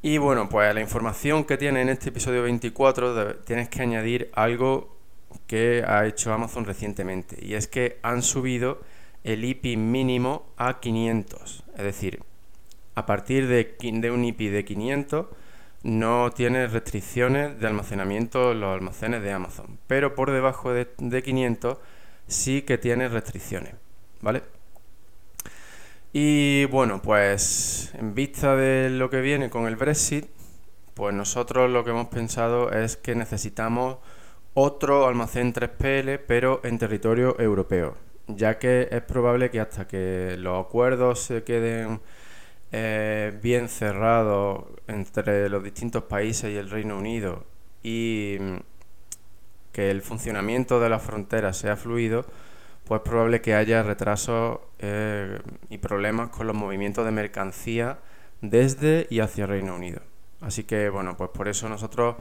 Y 0.00 0.18
bueno, 0.18 0.50
pues 0.50 0.74
la 0.74 0.82
información 0.82 1.44
que 1.44 1.56
tiene 1.56 1.80
en 1.80 1.88
este 1.88 2.10
episodio 2.10 2.42
24 2.42 3.36
tienes 3.36 3.70
que 3.70 3.80
añadir 3.80 4.30
algo 4.34 4.98
que 5.46 5.82
ha 5.86 6.06
hecho 6.06 6.30
Amazon 6.30 6.66
recientemente 6.66 7.38
y 7.40 7.54
es 7.54 7.68
que 7.68 7.98
han 8.02 8.22
subido 8.22 8.80
el 9.22 9.44
IPI 9.44 9.78
mínimo 9.78 10.46
a 10.58 10.78
500. 10.80 11.64
Es 11.76 11.82
decir, 11.82 12.22
a 12.94 13.06
partir 13.06 13.48
de, 13.48 14.10
un 14.10 14.24
IPI 14.24 14.48
de 14.48 14.64
500 14.66 15.26
no 15.84 16.32
tiene 16.32 16.66
restricciones 16.66 17.60
de 17.60 17.66
almacenamiento 17.68 18.52
en 18.52 18.60
los 18.60 18.74
almacenes 18.74 19.22
de 19.22 19.32
Amazon. 19.32 19.78
Pero 19.86 20.16
por 20.16 20.32
debajo 20.32 20.72
de, 20.72 21.22
500 21.22 21.78
sí 22.26 22.62
que 22.62 22.78
tiene 22.78 23.08
restricciones. 23.08 23.74
¿Vale? 24.20 24.42
Y 26.12 26.64
bueno, 26.66 27.00
pues 27.02 27.92
en 27.94 28.14
vista 28.14 28.56
de 28.56 28.90
lo 28.90 29.10
que 29.10 29.20
viene 29.20 29.50
con 29.50 29.66
el 29.66 29.76
Brexit, 29.76 30.26
pues 30.94 31.14
nosotros 31.14 31.70
lo 31.70 31.84
que 31.84 31.90
hemos 31.90 32.08
pensado 32.08 32.72
es 32.72 32.96
que 32.96 33.14
necesitamos 33.14 33.98
otro 34.54 35.06
almacén 35.06 35.52
3PL, 35.52 36.20
pero 36.26 36.60
en 36.64 36.78
territorio 36.78 37.38
europeo 37.38 37.96
ya 38.26 38.58
que 38.58 38.88
es 38.90 39.02
probable 39.02 39.50
que 39.50 39.60
hasta 39.60 39.86
que 39.86 40.36
los 40.38 40.64
acuerdos 40.64 41.20
se 41.20 41.44
queden 41.44 42.00
eh, 42.72 43.38
bien 43.42 43.68
cerrados 43.68 44.64
entre 44.88 45.48
los 45.48 45.62
distintos 45.62 46.04
países 46.04 46.52
y 46.52 46.56
el 46.56 46.70
Reino 46.70 46.98
Unido 46.98 47.44
y 47.82 48.36
mm, 48.40 48.56
que 49.72 49.90
el 49.90 50.02
funcionamiento 50.02 50.80
de 50.80 50.88
las 50.88 51.02
fronteras 51.02 51.56
sea 51.56 51.76
fluido, 51.76 52.24
pues 52.84 53.00
es 53.00 53.08
probable 53.08 53.40
que 53.40 53.54
haya 53.54 53.82
retrasos 53.82 54.58
eh, 54.78 55.38
y 55.68 55.78
problemas 55.78 56.28
con 56.28 56.46
los 56.46 56.56
movimientos 56.56 57.04
de 57.04 57.10
mercancía 57.10 57.98
desde 58.40 59.06
y 59.10 59.20
hacia 59.20 59.44
el 59.44 59.50
Reino 59.50 59.74
Unido. 59.74 60.00
Así 60.40 60.64
que 60.64 60.88
bueno, 60.90 61.16
pues 61.16 61.30
por 61.30 61.48
eso 61.48 61.68
nosotros 61.68 62.16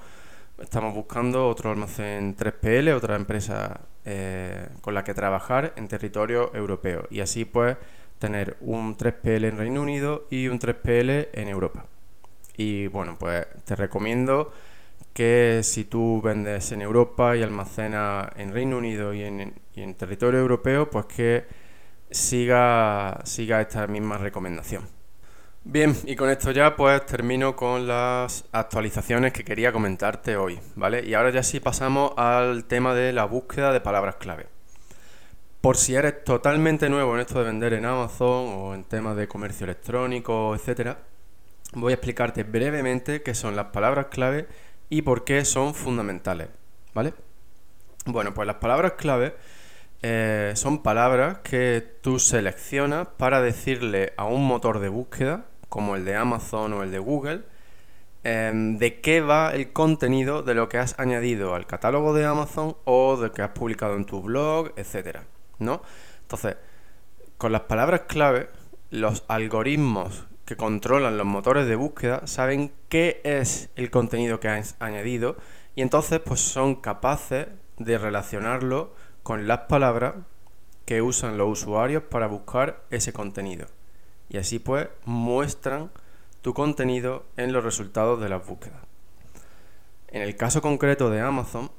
estamos 0.59 0.93
buscando 0.93 1.47
otro 1.47 1.71
almacén 1.71 2.35
3PL, 2.35 2.95
otra 2.95 3.15
empresa 3.15 3.81
eh, 4.05 4.67
con 4.81 4.93
la 4.93 5.03
que 5.03 5.13
trabajar 5.13 5.73
en 5.75 5.88
territorio 5.88 6.53
europeo 6.55 7.07
y 7.09 7.19
así 7.21 7.45
pues 7.45 7.77
tener 8.24 8.56
un 8.62 8.96
3PL 8.96 9.50
en 9.50 9.58
Reino 9.58 9.82
Unido 9.82 10.27
y 10.30 10.48
un 10.48 10.58
3PL 10.58 11.27
en 11.34 11.50
Europa. 11.50 11.88
Y 12.56 12.88
bueno, 12.88 13.18
pues 13.20 13.46
te 13.65 13.75
recomiendo 13.75 14.53
que 15.13 15.60
si 15.62 15.84
tú 15.84 16.22
vendes 16.22 16.72
en 16.72 16.82
Europa 16.82 17.36
y 17.36 17.44
almacenas 17.44 18.30
en 18.38 18.53
Reino 18.53 18.77
Unido 18.77 19.13
y 19.13 19.24
en, 19.24 19.96
territorio 19.96 20.39
europeo, 20.39 20.89
pues 20.89 21.06
que 21.08 21.46
siga, 22.12 23.20
siga 23.25 23.60
esta 23.60 23.88
misma 23.88 24.18
recomendación. 24.18 24.88
Bien, 25.65 25.94
y 26.06 26.15
con 26.15 26.30
esto 26.30 26.51
ya 26.51 26.77
pues 26.77 27.06
termino 27.06 27.58
con 27.58 27.88
las 27.88 28.46
actualizaciones 28.53 29.34
que 29.34 29.44
quería 29.44 29.74
comentarte 29.74 30.38
hoy, 30.38 30.62
¿vale? 30.75 31.03
Y 31.06 31.13
ahora 31.13 31.32
ya 31.32 31.44
sí 31.44 31.60
pasamos 31.60 32.13
al 32.15 32.63
tema 32.63 32.94
de 32.94 33.12
la 33.12 33.25
búsqueda 33.25 33.74
de 33.74 33.82
palabras 33.82 34.15
clave. 34.15 34.52
Por 35.63 35.77
si 35.77 35.96
eres 35.96 36.25
totalmente 36.25 36.89
nuevo 36.89 37.15
en 37.15 37.22
esto 37.22 37.39
de 37.39 37.46
vender 37.46 37.72
en 37.72 37.86
Amazon 37.86 38.50
o 38.53 38.75
en 38.75 38.84
temas 38.84 39.15
de 39.15 39.29
comercio 39.29 39.63
electrónico, 39.63 40.53
etcétera, 40.53 40.98
voy 41.72 41.93
a 41.93 41.96
explicarte 41.96 42.43
brevemente 42.43 43.24
qué 43.24 43.34
son 43.34 43.55
las 43.55 43.67
palabras 43.67 44.08
clave 44.08 44.46
y 44.89 45.03
por 45.03 45.24
qué 45.24 45.46
son 45.46 45.74
fundamentales, 45.74 46.50
¿vale? 46.93 47.13
Bueno, 48.05 48.34
pues 48.34 48.46
las 48.46 48.58
palabras 48.58 48.96
clave 48.98 49.38
eh, 50.01 50.51
son 50.55 50.84
palabras 50.84 51.38
que 51.46 51.82
tú 52.01 52.20
seleccionas 52.20 53.08
para 53.15 53.41
decirle 53.41 54.12
a 54.17 54.25
un 54.25 54.46
motor 54.46 54.79
de 54.79 54.89
búsqueda, 54.89 55.46
como 55.70 55.96
el 55.96 56.03
de 56.03 56.17
Amazon 56.17 56.74
o 56.74 56.84
el 56.84 56.91
de 56.91 57.00
Google, 57.00 57.43
em, 58.25 58.77
de 58.79 59.00
qué 59.00 59.22
va 59.22 59.53
el 59.53 59.72
contenido 59.72 60.43
de 60.43 60.55
lo 60.55 60.67
que 60.67 60.79
has 60.79 61.00
añadido 61.00 61.55
al 61.55 61.67
catálogo 61.67 62.13
de 62.13 62.25
Amazon 62.25 62.75
o 62.84 63.15
de 63.15 63.32
que 63.32 63.43
has 63.43 63.51
publicado 63.51 63.96
en 63.96 64.05
tu 64.05 64.22
blog, 64.22 64.74
etcétera, 64.75 65.24
¿no? 65.60 65.81
Entonces, 66.22 66.57
con 67.38 67.51
las 67.51 67.62
palabras 67.62 68.01
clave, 68.07 68.50
los 68.89 69.24
algoritmos 69.27 70.25
que 70.45 70.55
controlan 70.55 71.17
los 71.17 71.25
motores 71.25 71.67
de 71.67 71.75
búsqueda 71.75 72.27
saben 72.27 72.72
qué 72.89 73.22
es 73.24 73.69
el 73.75 73.89
contenido 73.89 74.39
que 74.39 74.50
has 74.50 74.75
añadido 74.79 75.38
y 75.75 75.81
entonces 75.81 76.19
pues 76.19 76.41
son 76.41 76.75
capaces 76.75 77.48
de 77.77 77.98
relacionarlo 77.98 78.93
con 79.24 79.48
las 79.48 79.62
palabras 79.62 80.15
que 80.86 81.01
usan 81.01 81.38
los 81.38 81.50
usuarios 81.50 82.03
para 82.03 82.27
buscar 82.27 82.83
ese 82.89 83.13
contenido. 83.13 83.67
Y 84.29 84.38
así 84.38 84.60
pues 84.60 84.89
muestran 85.05 85.91
tu 86.41 86.53
contenido 86.53 87.25
en 87.38 87.53
los 87.53 87.63
resultados 87.63 88.19
de 88.19 88.29
las 88.29 88.45
búsquedas. 88.45 88.81
En 90.10 90.22
el 90.22 90.36
caso 90.36 90.62
concreto 90.62 91.10
de 91.10 91.22
Amazon, 91.22 91.72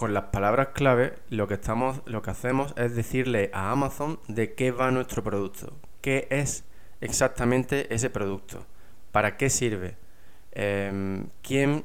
con 0.00 0.14
las 0.14 0.24
palabras 0.32 0.68
clave 0.68 1.12
lo 1.28 1.46
que 1.46 1.52
estamos 1.52 2.00
lo 2.06 2.22
que 2.22 2.30
hacemos 2.30 2.72
es 2.78 2.96
decirle 2.96 3.50
a 3.52 3.70
Amazon 3.70 4.18
de 4.28 4.54
qué 4.54 4.70
va 4.70 4.90
nuestro 4.90 5.22
producto, 5.22 5.74
qué 6.00 6.26
es 6.30 6.64
exactamente 7.02 7.94
ese 7.94 8.08
producto, 8.08 8.64
para 9.12 9.36
qué 9.36 9.50
sirve, 9.50 9.98
em, 10.52 11.26
quién 11.42 11.84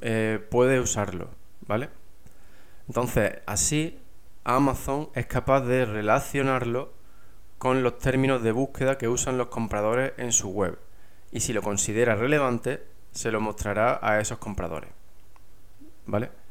eh, 0.00 0.42
puede 0.50 0.80
usarlo, 0.80 1.28
¿vale? 1.66 1.90
Entonces, 2.88 3.34
así 3.44 3.98
Amazon 4.44 5.10
es 5.14 5.26
capaz 5.26 5.60
de 5.60 5.84
relacionarlo 5.84 6.94
con 7.58 7.82
los 7.82 7.98
términos 7.98 8.42
de 8.42 8.52
búsqueda 8.52 8.96
que 8.96 9.08
usan 9.08 9.36
los 9.36 9.48
compradores 9.48 10.14
en 10.16 10.32
su 10.32 10.48
web 10.48 10.78
y 11.30 11.40
si 11.40 11.52
lo 11.52 11.60
considera 11.60 12.14
relevante, 12.14 12.82
se 13.10 13.30
lo 13.30 13.42
mostrará 13.42 13.98
a 14.00 14.20
esos 14.20 14.38
compradores. 14.38 14.88
¿Vale? 16.06 16.41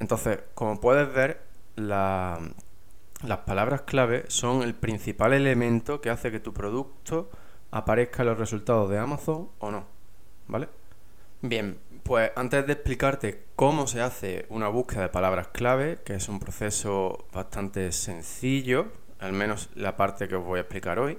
Entonces, 0.00 0.40
como 0.54 0.80
puedes 0.80 1.12
ver, 1.12 1.40
la, 1.76 2.38
las 3.22 3.38
palabras 3.38 3.82
clave 3.82 4.24
son 4.28 4.62
el 4.62 4.74
principal 4.74 5.32
elemento 5.32 6.00
que 6.00 6.10
hace 6.10 6.30
que 6.30 6.40
tu 6.40 6.52
producto 6.52 7.30
aparezca 7.70 8.22
en 8.22 8.28
los 8.28 8.38
resultados 8.38 8.88
de 8.90 8.98
Amazon 8.98 9.48
o 9.58 9.70
no. 9.70 9.84
¿Vale? 10.46 10.68
Bien, 11.42 11.78
pues 12.02 12.30
antes 12.36 12.66
de 12.66 12.72
explicarte 12.72 13.44
cómo 13.54 13.86
se 13.86 14.00
hace 14.00 14.46
una 14.48 14.68
búsqueda 14.68 15.02
de 15.02 15.08
palabras 15.08 15.48
clave, 15.48 15.98
que 16.04 16.14
es 16.14 16.28
un 16.28 16.40
proceso 16.40 17.26
bastante 17.32 17.92
sencillo, 17.92 18.86
al 19.18 19.32
menos 19.32 19.68
la 19.74 19.96
parte 19.96 20.26
que 20.26 20.36
os 20.36 20.44
voy 20.44 20.58
a 20.58 20.62
explicar 20.62 20.98
hoy, 20.98 21.18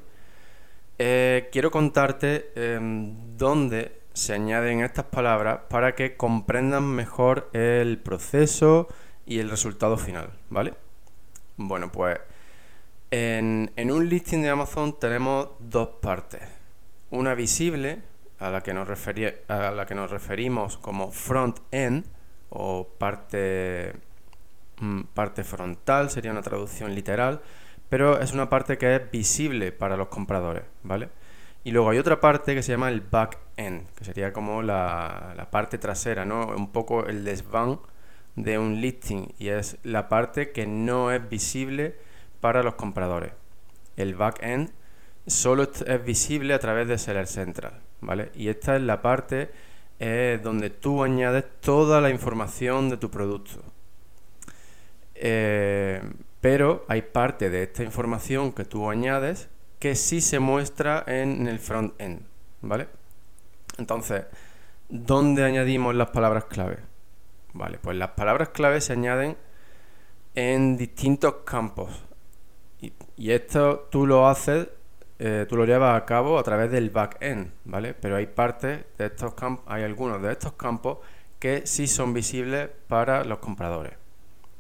eh, 0.98 1.48
quiero 1.52 1.72
contarte 1.72 2.52
em, 2.56 3.38
dónde 3.38 3.99
se 4.20 4.34
añaden 4.34 4.82
estas 4.82 5.06
palabras 5.06 5.62
para 5.70 5.96
que 5.96 6.18
comprendan 6.18 6.84
mejor 6.84 7.50
el 7.54 7.98
proceso 8.00 8.90
y 9.26 9.40
el 9.40 9.50
resultado 9.50 9.98
final, 9.98 10.32
¿vale? 10.50 10.74
Bueno, 11.56 11.90
pues 11.90 12.20
en, 13.12 13.72
un 13.78 14.10
listing 14.10 14.42
de 14.42 14.50
Amazon 14.50 15.00
tenemos 15.00 15.50
dos 15.60 15.88
partes. 16.02 16.42
Una 17.12 17.34
visible, 17.34 18.02
a 18.40 18.50
la 18.50 18.62
que 18.62 18.74
nos, 18.74 18.90
a 19.48 19.72
la 19.72 19.86
que 19.86 19.96
nos 19.96 20.12
referimos 20.12 20.78
como 20.78 21.12
front-end, 21.12 22.06
o 22.50 22.88
parte, 22.98 23.94
mm, 24.82 25.02
parte 25.14 25.46
frontal, 25.46 26.10
sería 26.10 26.32
una 26.32 26.42
traducción 26.42 26.94
literal, 26.94 27.42
pero 27.88 28.20
es 28.20 28.34
una 28.34 28.50
parte 28.50 28.78
que 28.78 28.96
es 28.96 29.12
visible 29.12 29.72
para 29.72 29.96
los 29.96 30.10
compradores, 30.10 30.64
¿vale? 30.84 31.10
Y 31.64 31.72
luego 31.72 31.90
hay 31.90 31.98
otra 31.98 32.20
parte 32.20 32.56
que 32.56 32.64
se 32.64 32.72
llama 32.72 32.90
el 32.90 33.02
back-end, 33.02 33.88
que 33.96 34.06
sería 34.06 34.32
como 34.32 34.62
la, 34.62 35.34
la 35.36 35.52
parte 35.52 35.78
trasera, 35.78 36.26
¿no? 36.26 36.48
Un 36.48 36.72
poco 36.72 37.06
el 37.06 37.24
desván 37.26 37.80
de 38.36 38.58
un 38.58 38.80
listing 38.80 39.34
y 39.38 39.50
es 39.50 39.78
la 39.84 40.08
parte 40.08 40.52
que 40.52 40.66
no 40.66 41.12
es 41.12 41.28
visible 41.30 41.96
para 42.40 42.64
los 42.64 42.76
compradores. 42.76 43.34
El 43.98 44.16
backend 44.16 44.72
solo 45.28 45.64
es 45.64 46.06
visible 46.06 46.54
a 46.54 46.60
través 46.60 46.88
de 46.88 46.98
Seller 46.98 47.28
Central, 47.28 47.82
¿vale? 48.02 48.32
Y 48.34 48.48
esta 48.48 48.76
es 48.76 48.82
la 48.82 49.02
parte 49.02 49.50
eh, 50.00 50.40
donde 50.42 50.70
tú 50.70 51.04
añades 51.04 51.44
toda 51.60 52.00
la 52.02 52.10
información 52.10 52.90
de 52.90 52.98
tu 52.98 53.12
producto. 53.12 53.62
Eh, 55.16 56.02
pero 56.40 56.86
hay 56.88 57.02
parte 57.02 57.50
de 57.50 57.64
esta 57.64 57.84
información 57.84 58.54
que 58.54 58.64
tú 58.64 58.90
añades 58.90 59.50
que 59.80 59.96
sí 59.96 60.22
se 60.22 60.40
muestra 60.40 61.04
en 61.08 61.48
el 61.48 61.60
front-end, 61.60 62.22
¿vale? 62.62 62.88
Entonces, 63.78 64.26
¿dónde 64.90 65.46
añadimos 65.46 65.96
las 65.96 66.10
palabras 66.10 66.46
clave? 66.46 66.80
Vale, 67.54 67.80
pues 67.80 67.98
las 67.98 68.10
palabras 68.12 68.50
clave 68.50 68.82
se 68.82 68.94
añaden 68.94 69.38
en 70.36 70.78
distintos 70.78 71.36
campos. 71.46 72.04
Y, 72.82 73.32
esto 73.32 73.88
tú 73.92 74.06
lo 74.06 74.28
haces, 74.28 74.68
eh, 75.18 75.46
tú 75.50 75.56
lo 75.56 75.66
llevas 75.66 76.02
a 76.02 76.06
cabo 76.06 76.38
a 76.38 76.44
través 76.44 76.72
del 76.72 76.90
backend, 76.90 77.52
¿vale? 77.66 77.94
Pero 77.94 78.18
hay 78.18 78.28
partes 78.28 78.86
de 78.98 79.06
estos 79.06 79.34
campos, 79.34 79.66
hay 79.68 79.84
algunos 79.84 80.22
de 80.22 80.32
estos 80.32 80.54
campos 80.54 81.00
que 81.40 81.66
sí 81.66 81.88
son 81.88 82.14
visibles 82.14 82.70
para 82.88 83.24
los 83.24 83.40
compradores, 83.40 83.94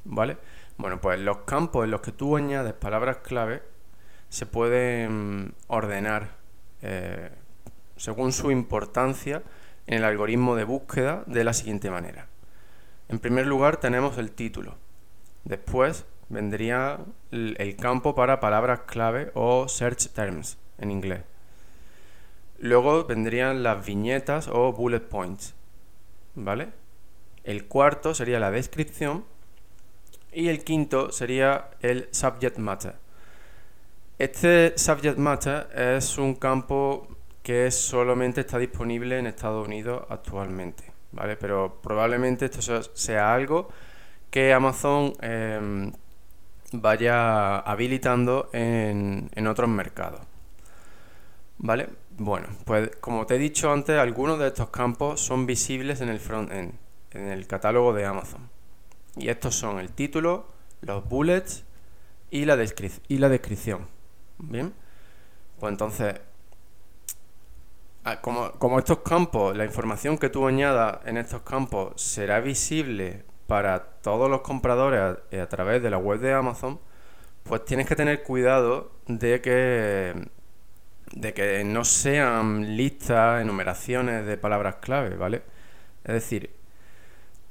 ¿vale? 0.05 0.37
Bueno, 0.77 0.99
pues 1.01 1.19
los 1.19 1.39
campos 1.39 1.83
en 1.83 1.91
los 1.91 2.01
que 2.01 2.13
tú 2.13 2.37
añades 2.37 2.73
palabras 2.73 3.17
clave 3.17 3.61
se 4.29 4.45
pueden 4.45 5.53
ordenar 5.67 6.29
eh, 6.81 7.29
según 7.97 8.31
su 8.31 8.51
importancia 8.51 9.43
en 9.87 9.97
el 9.97 10.03
algoritmo 10.03 10.55
de 10.55 10.63
búsqueda 10.63 11.23
de 11.25 11.43
la 11.43 11.53
siguiente 11.53 11.89
manera. 11.89 12.27
En 13.09 13.19
primer 13.19 13.47
lugar 13.47 13.77
tenemos 13.77 14.17
el 14.17 14.31
título. 14.31 14.75
Después 15.43 16.05
vendría 16.29 16.99
el 17.31 17.75
campo 17.75 18.13
para 18.13 18.39
palabras 18.39 18.81
clave 18.85 19.31
o 19.33 19.67
search 19.67 20.09
terms 20.09 20.57
en 20.77 20.91
inglés. 20.91 21.21
Luego 22.59 23.05
vendrían 23.05 23.63
las 23.63 23.85
viñetas 23.85 24.47
o 24.47 24.73
bullet 24.73 24.99
points. 24.99 25.55
¿Vale? 26.35 26.69
El 27.43 27.65
cuarto 27.65 28.13
sería 28.13 28.39
la 28.39 28.51
descripción. 28.51 29.25
Y 30.31 30.49
el 30.49 30.63
quinto 30.63 31.11
sería 31.11 31.71
el 31.81 32.07
subject 32.11 32.57
matter. 32.57 32.95
Este 34.19 34.77
subject 34.77 35.17
matter 35.17 35.69
es 35.73 36.17
un 36.17 36.35
campo 36.35 37.07
que 37.41 37.71
solamente 37.71 38.41
está 38.41 38.57
disponible 38.57 39.17
en 39.17 39.27
Estados 39.27 39.65
Unidos 39.65 40.05
actualmente. 40.09 40.83
¿vale? 41.13 41.37
Pero 41.37 41.79
probablemente 41.81 42.45
esto 42.45 42.83
sea 42.83 43.33
algo 43.33 43.69
que 44.29 44.53
Amazon 44.53 45.13
em, 45.21 45.93
vaya 46.73 47.59
habilitando 47.59 48.49
en, 48.51 49.47
otros 49.47 49.69
mercados. 49.69 50.19
¿Vale? 51.57 51.87
Bueno, 52.17 52.47
pues 52.65 52.91
como 52.97 53.25
te 53.25 53.35
he 53.35 53.37
dicho 53.37 53.71
antes, 53.71 53.97
algunos 53.97 54.37
de 54.37 54.47
estos 54.47 54.69
campos 54.69 55.21
son 55.21 55.45
visibles 55.45 56.01
en 56.01 56.09
el 56.09 56.19
front-end, 56.19 56.73
en 57.11 57.27
el 57.29 57.47
catálogo 57.47 57.93
de 57.93 58.05
Amazon. 58.05 58.49
Y 59.15 59.29
estos 59.29 59.55
son 59.55 59.79
el 59.79 59.91
título, 59.91 60.47
los 60.81 61.07
bullets 61.07 61.63
y 62.29 62.43
la 62.43 62.57
descripción. 62.57 63.98
Bien, 64.39 64.73
pues 65.59 65.71
entonces 65.71 66.15
Ah, 68.05 68.21
como, 68.21 68.79
estos 68.79 68.99
campos, 68.99 69.55
la 69.55 69.65
información 69.65 70.17
que 70.17 70.29
tú 70.29 70.47
añadas 70.47 70.99
en 71.05 71.17
estos 71.17 71.41
campos 71.41 72.01
será 72.01 72.39
visible 72.39 73.23
para 73.45 73.83
todos 74.01 74.29
los 74.29 74.41
compradores 74.41 74.99
a, 74.99 75.41
a, 75.43 75.49
través 75.49 75.83
de 75.83 75.89
la 75.89 75.97
web 75.97 76.19
de 76.19 76.33
Amazon, 76.33 76.79
pues 77.43 77.65
tienes 77.65 77.87
que 77.87 77.95
tener 77.95 78.23
cuidado 78.23 78.91
de 79.07 79.41
que, 79.41 80.29
de 81.13 81.33
que 81.33 81.63
no 81.65 81.85
sean 81.85 82.77
listas, 82.77 83.41
enumeraciones 83.41 84.25
de 84.25 84.37
palabras 84.37 84.77
clave, 84.77 85.15
¿vale? 85.15 85.43
Es 86.03 86.13
decir, 86.13 86.51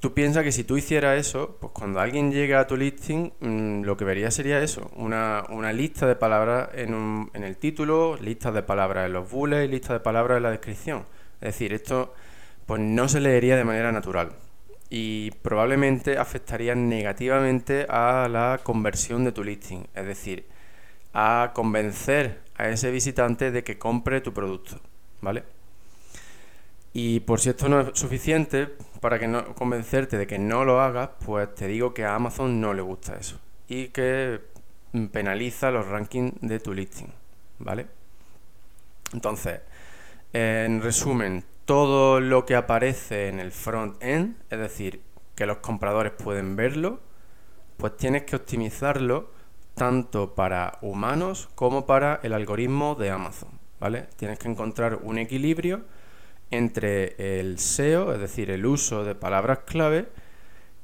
Tú 0.01 0.15
piensas 0.15 0.45
que 0.45 0.53
si 0.53 0.63
tú 0.63 0.77
hicieras 0.77 1.19
eso, 1.19 1.57
pues 1.61 1.73
cuando 1.73 1.99
alguien 1.99 2.31
llega 2.31 2.61
a 2.61 2.67
tu 2.69 2.77
listing, 2.77 3.33
mm, 3.41 3.83
lo 3.83 3.97
que 3.97 4.05
vería 4.05 4.31
sería 4.31 4.63
eso, 4.63 4.91
una, 4.95 5.43
lista 5.73 6.07
de 6.07 6.15
palabras 6.15 6.69
en, 6.75 7.31
en 7.35 7.45
el 7.45 7.57
título, 7.57 8.17
listas 8.17 8.55
de 8.55 8.63
palabras 8.63 9.07
en 9.07 9.13
los 9.13 9.29
bullets 9.31 9.69
listas 9.71 9.91
de 9.91 10.01
palabras 10.01 10.37
en 10.37 10.45
la 10.45 10.51
descripción. 10.51 11.05
Es 11.41 11.55
decir, 11.55 11.73
esto 11.73 12.15
pues 12.67 12.81
no 12.81 13.09
se 13.09 13.21
leería 13.21 13.57
de 13.57 13.65
manera 13.65 13.91
natural 13.93 14.33
y 14.91 15.31
probablemente 15.43 16.19
afectaría 16.19 16.75
negativamente 16.75 17.87
a 17.89 18.29
la 18.31 18.61
conversión 18.63 19.25
de 19.25 19.33
tu 19.33 19.45
listing, 19.45 19.87
es 19.95 20.07
decir, 20.07 20.47
a 21.13 21.53
convencer 21.55 22.41
a 22.57 22.69
ese 22.69 22.91
visitante 22.91 23.51
de 23.51 23.65
que 23.65 23.79
compre 23.79 24.21
tu 24.21 24.33
producto, 24.33 24.81
¿vale? 25.21 25.45
Y 26.93 27.21
por 27.21 27.41
si 27.41 27.51
esto 27.51 27.69
no 27.69 27.81
es 27.81 27.99
suficiente 27.99 28.69
para 29.01 29.19
que 29.19 29.29
no 29.29 29.55
convencerte 29.55 30.19
de 30.19 30.27
que 30.27 30.39
no 30.39 30.65
lo 30.65 30.81
hagas, 30.81 31.11
pues 31.25 31.55
te 31.55 31.67
digo 31.67 31.95
que 31.95 32.05
a 32.05 32.15
Amazon 32.15 32.61
no 32.61 32.75
le 32.75 32.83
gusta 32.83 33.17
eso 33.17 33.39
y 33.69 33.89
que 33.89 34.41
penaliza 35.13 35.71
los 35.71 35.87
rankings 35.87 36.35
de 36.41 36.59
tu 36.59 36.73
listing, 36.73 37.13
¿vale? 37.59 37.87
Entonces, 39.13 39.61
en 40.33 40.83
resumen, 40.83 41.45
todo 41.65 42.21
lo 42.21 42.47
que 42.47 42.57
aparece 42.57 43.29
en 43.29 43.41
el 43.41 43.53
front-end, 43.53 44.37
es 44.51 44.59
decir, 44.59 45.03
que 45.35 45.47
los 45.47 45.59
compradores 45.59 46.13
pueden 46.13 46.57
verlo, 46.57 47.01
pues 47.77 47.97
tienes 47.97 48.25
que 48.25 48.37
optimizarlo 48.37 49.31
tanto 49.75 50.35
para 50.35 50.79
humanos 50.81 51.49
como 51.55 51.87
para 51.87 52.21
el 52.23 52.33
algoritmo 52.33 52.95
de 52.95 53.11
Amazon, 53.11 53.51
¿vale? 53.79 54.09
Tienes 54.17 54.39
que 54.39 54.49
encontrar 54.49 54.97
un 55.03 55.19
equilibrio 55.19 55.85
entre 56.51 57.41
el 57.41 57.59
SEO, 57.59 58.13
es 58.13 58.21
decir, 58.21 58.51
el 58.51 58.67
uso 58.67 59.05
de 59.05 59.15
palabras 59.15 59.61
clave, 59.67 60.09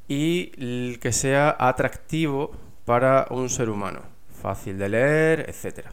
y 0.09 0.97
que 0.97 1.12
sea 1.12 1.56
atractivo 1.59 2.52
para 2.85 3.26
un 3.30 3.49
ser 3.49 3.71
humano, 3.71 4.02
fácil 4.42 4.78
de 4.78 4.88
leer, 4.88 5.47
etcétera, 5.49 5.92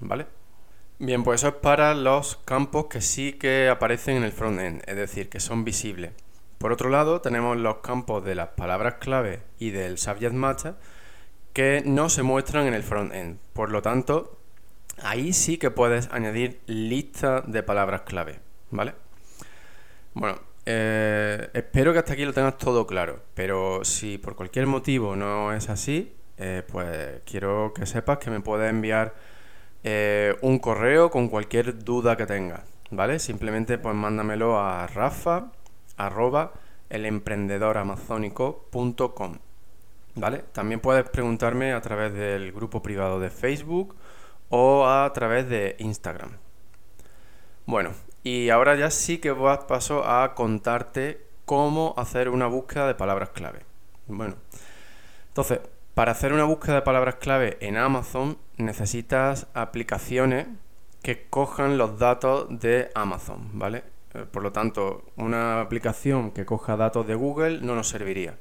¿vale? 0.00 0.26
Bien, 0.98 1.22
pues 1.22 1.40
eso 1.40 1.48
es 1.48 1.54
para 1.54 1.94
los 1.94 2.36
campos 2.44 2.86
que 2.86 3.00
sí 3.00 3.34
que 3.34 3.68
aparecen 3.68 4.16
en 4.16 4.24
el 4.24 4.32
frontend, 4.32 4.82
es 4.86 4.96
decir, 4.96 5.28
que 5.28 5.40
son 5.40 5.64
visibles. 5.64 6.10
Por 6.58 6.72
otro 6.72 6.90
lado, 6.90 7.20
tenemos 7.20 7.56
los 7.56 7.76
campos 7.76 8.24
de 8.24 8.34
las 8.34 8.48
palabras 8.48 8.94
clave 8.94 9.42
y 9.60 9.70
del 9.70 9.96
subject 9.96 10.34
matter 10.34 10.74
que 11.52 11.82
no 11.86 12.08
se 12.08 12.24
muestran 12.24 12.66
en 12.66 12.74
el 12.74 12.82
frontend. 12.82 13.38
Por 13.52 13.70
lo 13.70 13.80
tanto, 13.80 14.38
ahí 15.00 15.32
sí 15.32 15.56
que 15.56 15.70
puedes 15.70 16.08
añadir 16.12 16.60
lista 16.66 17.42
de 17.42 17.62
palabras 17.62 18.00
clave, 18.00 18.40
¿vale? 18.70 18.94
Bueno, 20.14 20.38
eh, 20.66 21.48
espero 21.54 21.92
que 21.92 21.98
hasta 22.00 22.12
aquí 22.12 22.24
lo 22.24 22.32
tengas 22.32 22.58
todo 22.58 22.86
claro, 22.86 23.22
pero 23.34 23.84
si 23.84 24.18
por 24.18 24.36
cualquier 24.36 24.66
motivo 24.66 25.16
no 25.16 25.52
es 25.52 25.68
así, 25.68 26.14
eh, 26.36 26.62
pues 26.70 27.22
quiero 27.24 27.72
que 27.74 27.86
sepas 27.86 28.18
que 28.18 28.30
me 28.30 28.40
puedes 28.40 28.70
enviar 28.70 29.14
eh, 29.82 30.36
un 30.42 30.58
correo 30.58 31.10
con 31.10 31.28
cualquier 31.28 31.82
duda 31.84 32.16
que 32.16 32.26
tengas, 32.26 32.62
¿vale? 32.90 33.18
Simplemente 33.18 33.78
pues 33.78 33.94
mándamelo 33.94 34.58
a 34.58 34.86
rafa 34.86 35.52
arroba 35.96 36.52
elemprendedoramazónico.com, 36.90 39.38
¿vale? 40.16 40.44
También 40.52 40.80
puedes 40.80 41.08
preguntarme 41.08 41.72
a 41.72 41.80
través 41.80 42.12
del 42.12 42.52
grupo 42.52 42.82
privado 42.82 43.20
de 43.20 43.30
Facebook 43.30 43.96
o 44.50 44.86
a 44.86 45.10
través 45.12 45.48
de 45.48 45.76
Instagram. 45.78 46.32
Bueno, 47.66 47.90
y 48.22 48.50
ahora 48.50 48.76
ya 48.76 48.90
sí 48.90 49.18
que 49.18 49.34
paso 49.34 50.04
a 50.08 50.34
contarte 50.34 51.26
cómo 51.44 51.94
hacer 51.96 52.28
una 52.28 52.46
búsqueda 52.46 52.86
de 52.86 52.94
palabras 52.94 53.30
clave. 53.30 53.60
Bueno, 54.06 54.36
entonces, 55.28 55.60
para 55.94 56.12
hacer 56.12 56.32
una 56.32 56.44
búsqueda 56.44 56.76
de 56.76 56.82
palabras 56.82 57.16
clave 57.16 57.56
en 57.60 57.76
Amazon 57.76 58.38
necesitas 58.56 59.46
aplicaciones 59.54 60.46
que 61.02 61.26
cojan 61.28 61.78
los 61.78 61.98
datos 61.98 62.46
de 62.60 62.90
Amazon, 62.94 63.50
¿vale? 63.54 63.84
Eh, 64.14 64.24
por 64.30 64.42
lo 64.42 64.52
tanto, 64.52 65.04
una 65.16 65.60
aplicación 65.60 66.32
que 66.32 66.44
coja 66.44 66.76
datos 66.76 67.06
de 67.06 67.14
Google 67.14 67.60
no 67.60 67.74
nos 67.74 67.88
serviría. 67.88 68.36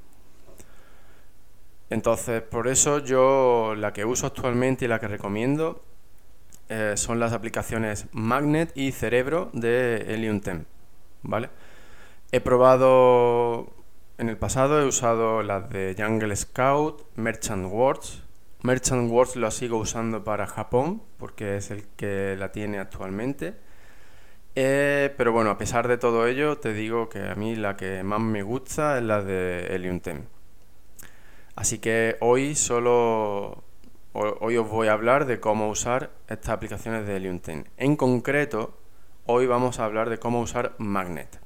Entonces, 1.89 2.41
por 2.41 2.67
eso 2.67 2.99
yo 2.99 3.73
la 3.75 3.93
que 3.93 4.06
uso 4.06 4.28
actualmente 4.28 4.86
y 4.86 4.88
la 4.88 4.99
que 4.99 5.08
recomiendo 5.08 5.82
eh, 6.69 6.93
son 6.95 7.19
las 7.19 7.34
aplicaciones 7.34 8.08
Magnet 8.12 8.71
y 8.75 8.91
Cerebro 8.91 9.49
de 9.53 10.06
Helium 10.08 10.41
¿vale? 11.23 11.49
He 12.32 12.41
probado 12.41 13.77
en 14.17 14.30
el 14.30 14.38
pasado 14.38 14.82
he 14.82 14.86
usado 14.86 15.43
las 15.43 15.69
de 15.69 15.95
Jungle 15.95 16.36
Scout, 16.36 17.03
Merchant 17.15 17.71
Words. 17.71 18.23
Merchant 18.63 19.12
Words 19.12 19.36
lo 19.36 19.51
sigo 19.51 19.77
usando 19.77 20.23
para 20.23 20.47
Japón 20.47 21.03
porque 21.17 21.58
es 21.58 21.69
el 21.69 21.84
que 21.95 22.36
la 22.36 22.51
tiene 22.51 22.80
actualmente. 22.80 23.53
Eh, 24.56 25.13
pero 25.17 25.32
bueno, 25.32 25.51
a 25.51 25.58
pesar 25.60 25.88
de 25.88 25.99
todo 25.99 26.25
ello, 26.25 26.58
te 26.58 26.73
digo 26.73 27.10
que 27.10 27.27
a 27.30 27.36
mí 27.36 27.56
la 27.56 27.77
que 27.77 28.01
más 28.01 28.19
me 28.19 28.41
gusta 28.41 28.97
es 28.97 29.03
la 29.03 29.21
de 29.21 29.67
Helium 29.69 30.01
Así 31.56 31.77
que 31.77 32.17
hoy 32.19 32.56
solo 32.56 33.63
hoy 34.13 34.58
os 34.58 34.70
voy 34.70 34.88
a 34.88 34.93
hablar 34.93 35.26
de 35.26 35.39
cómo 35.39 35.70
usar 35.70 36.12
estas 36.28 36.50
aplicaciones 36.50 37.06
de 37.06 37.15
Helium 37.15 37.39
En 37.78 37.96
concreto, 37.96 38.78
hoy 39.26 39.46
vamos 39.46 39.80
a 39.80 39.86
hablar 39.86 40.10
de 40.10 40.17
cómo 40.17 40.41
usar 40.41 40.76
Magnet. 40.78 41.39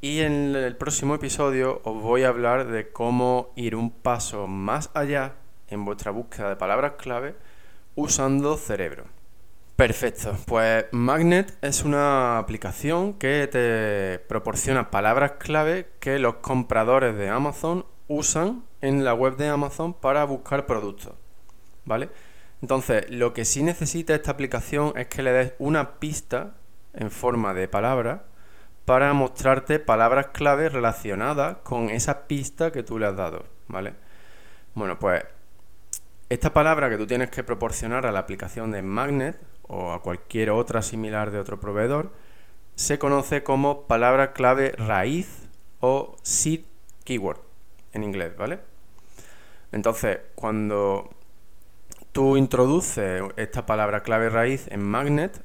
Y 0.00 0.20
en 0.20 0.54
el 0.54 0.76
próximo 0.76 1.14
episodio 1.14 1.80
os 1.84 2.02
voy 2.02 2.24
a 2.24 2.28
hablar 2.28 2.66
de 2.66 2.90
cómo 2.90 3.52
ir 3.56 3.74
un 3.74 3.90
paso 3.90 4.46
más 4.46 4.90
allá 4.94 5.34
en 5.68 5.84
vuestra 5.84 6.10
búsqueda 6.10 6.50
de 6.50 6.56
palabras 6.56 6.92
clave 6.98 7.34
usando 7.94 8.56
cerebro. 8.56 9.04
Perfecto, 9.76 10.36
pues 10.46 10.86
Magnet 10.92 11.58
es 11.60 11.84
una 11.84 12.38
aplicación 12.38 13.14
que 13.14 13.48
te 13.50 14.24
proporciona 14.28 14.90
palabras 14.90 15.32
clave 15.38 15.88
que 15.98 16.20
los 16.20 16.36
compradores 16.36 17.16
de 17.16 17.28
Amazon 17.28 17.84
usan 18.06 18.62
en 18.82 19.04
la 19.04 19.14
web 19.14 19.36
de 19.36 19.48
Amazon 19.48 19.94
para 19.94 20.24
buscar 20.24 20.66
productos. 20.66 21.14
¿Vale? 21.84 22.08
Entonces, 22.62 23.10
lo 23.10 23.34
que 23.34 23.44
sí 23.44 23.62
necesita 23.62 24.14
esta 24.14 24.30
aplicación 24.30 24.92
es 24.96 25.08
que 25.08 25.22
le 25.22 25.32
des 25.32 25.54
una 25.58 25.98
pista 25.98 26.54
en 26.94 27.10
forma 27.10 27.52
de 27.52 27.68
palabra 27.68 28.24
para 28.84 29.12
mostrarte 29.12 29.78
palabras 29.78 30.28
clave 30.32 30.68
relacionadas 30.68 31.58
con 31.58 31.90
esa 31.90 32.26
pista 32.26 32.70
que 32.70 32.82
tú 32.82 32.98
le 32.98 33.06
has 33.06 33.16
dado, 33.16 33.44
¿vale? 33.68 33.94
Bueno, 34.74 34.98
pues 34.98 35.24
esta 36.28 36.52
palabra 36.52 36.90
que 36.90 36.96
tú 36.96 37.06
tienes 37.06 37.30
que 37.30 37.44
proporcionar 37.44 38.06
a 38.06 38.12
la 38.12 38.20
aplicación 38.20 38.70
de 38.70 38.82
Magnet 38.82 39.38
o 39.62 39.92
a 39.92 40.02
cualquier 40.02 40.50
otra 40.50 40.82
similar 40.82 41.30
de 41.30 41.38
otro 41.38 41.60
proveedor 41.60 42.12
se 42.74 42.98
conoce 42.98 43.42
como 43.42 43.86
palabra 43.86 44.32
clave 44.32 44.72
raíz 44.72 45.48
o 45.80 46.16
seed 46.22 46.62
keyword 47.04 47.40
en 47.92 48.04
inglés, 48.04 48.36
¿vale? 48.36 48.60
Entonces, 49.70 50.18
cuando 50.34 51.10
tú 52.14 52.36
introduces 52.36 53.24
esta 53.34 53.66
palabra 53.66 54.04
clave 54.04 54.30
raíz 54.30 54.68
en 54.70 54.80
Magnet, 54.80 55.42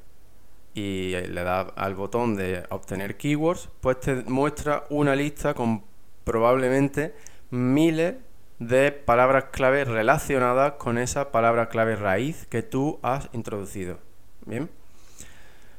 y 0.72 1.10
le 1.10 1.42
das 1.42 1.66
al 1.74 1.96
botón 1.96 2.36
de 2.36 2.62
obtener 2.70 3.16
keywords, 3.16 3.68
pues 3.80 3.98
te 3.98 4.14
muestra 4.22 4.84
una 4.88 5.16
lista 5.16 5.52
con 5.52 5.82
probablemente 6.22 7.12
miles 7.50 8.14
de 8.60 8.92
palabras 8.92 9.46
clave 9.50 9.84
relacionadas 9.84 10.74
con 10.74 10.96
esa 10.96 11.32
palabra 11.32 11.68
clave 11.68 11.96
raíz 11.96 12.46
que 12.46 12.62
tú 12.62 13.00
has 13.02 13.28
introducido. 13.32 13.98
Bien. 14.46 14.70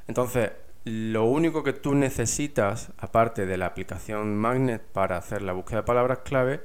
Entonces, 0.10 0.52
lo 0.84 1.24
único 1.24 1.64
que 1.64 1.72
tú 1.72 1.96
necesitas, 1.96 2.92
aparte 2.98 3.46
de 3.46 3.56
la 3.56 3.68
aplicación 3.68 4.36
Magnet 4.36 4.82
para 4.82 5.16
hacer 5.16 5.42
la 5.42 5.54
búsqueda 5.54 5.78
de 5.78 5.88
palabras 5.88 6.20
clave, 6.26 6.60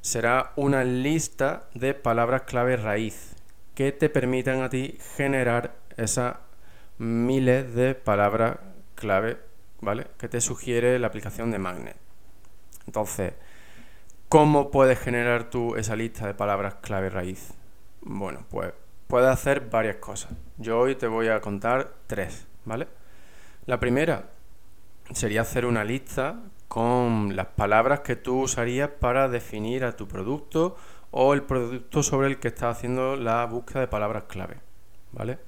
será 0.00 0.52
una 0.54 0.84
lista 0.84 1.64
de 1.74 1.94
palabras 1.94 2.42
clave 2.42 2.76
raíz 2.76 3.33
que 3.74 3.92
te 3.92 4.08
permitan 4.08 4.62
a 4.62 4.68
ti 4.68 4.98
generar 5.16 5.74
esa 5.96 6.40
miles 6.98 7.74
de 7.74 7.94
palabras 7.94 8.58
clave, 8.94 9.38
¿vale? 9.80 10.06
Que 10.18 10.28
te 10.28 10.40
sugiere 10.40 10.98
la 10.98 11.08
aplicación 11.08 11.50
de 11.50 11.58
Magnet. 11.58 11.96
Entonces, 12.86 13.34
¿cómo 14.28 14.70
puedes 14.70 14.98
generar 14.98 15.50
tú 15.50 15.76
esa 15.76 15.96
lista 15.96 16.26
de 16.26 16.34
palabras 16.34 16.76
clave 16.76 17.10
raíz? 17.10 17.52
Bueno, 18.02 18.44
pues 18.50 18.72
puedes 19.06 19.28
hacer 19.28 19.68
varias 19.70 19.96
cosas. 19.96 20.32
Yo 20.58 20.78
hoy 20.78 20.94
te 20.94 21.06
voy 21.06 21.28
a 21.28 21.40
contar 21.40 21.94
tres, 22.06 22.46
¿vale? 22.64 22.86
La 23.66 23.80
primera 23.80 24.30
sería 25.12 25.42
hacer 25.42 25.66
una 25.66 25.84
lista 25.84 26.36
con 26.68 27.36
las 27.36 27.46
palabras 27.46 28.00
que 28.00 28.16
tú 28.16 28.42
usarías 28.42 28.90
para 28.90 29.28
definir 29.28 29.84
a 29.84 29.96
tu 29.96 30.08
producto 30.08 30.76
o 31.16 31.32
el 31.32 31.42
producto 31.42 32.02
sobre 32.02 32.26
el 32.26 32.40
que 32.40 32.48
estás 32.48 32.76
haciendo 32.76 33.14
la 33.14 33.44
búsqueda 33.46 33.80
de 33.80 33.86
palabras 33.86 34.24
clave, 34.24 34.56
¿vale? 35.12 35.38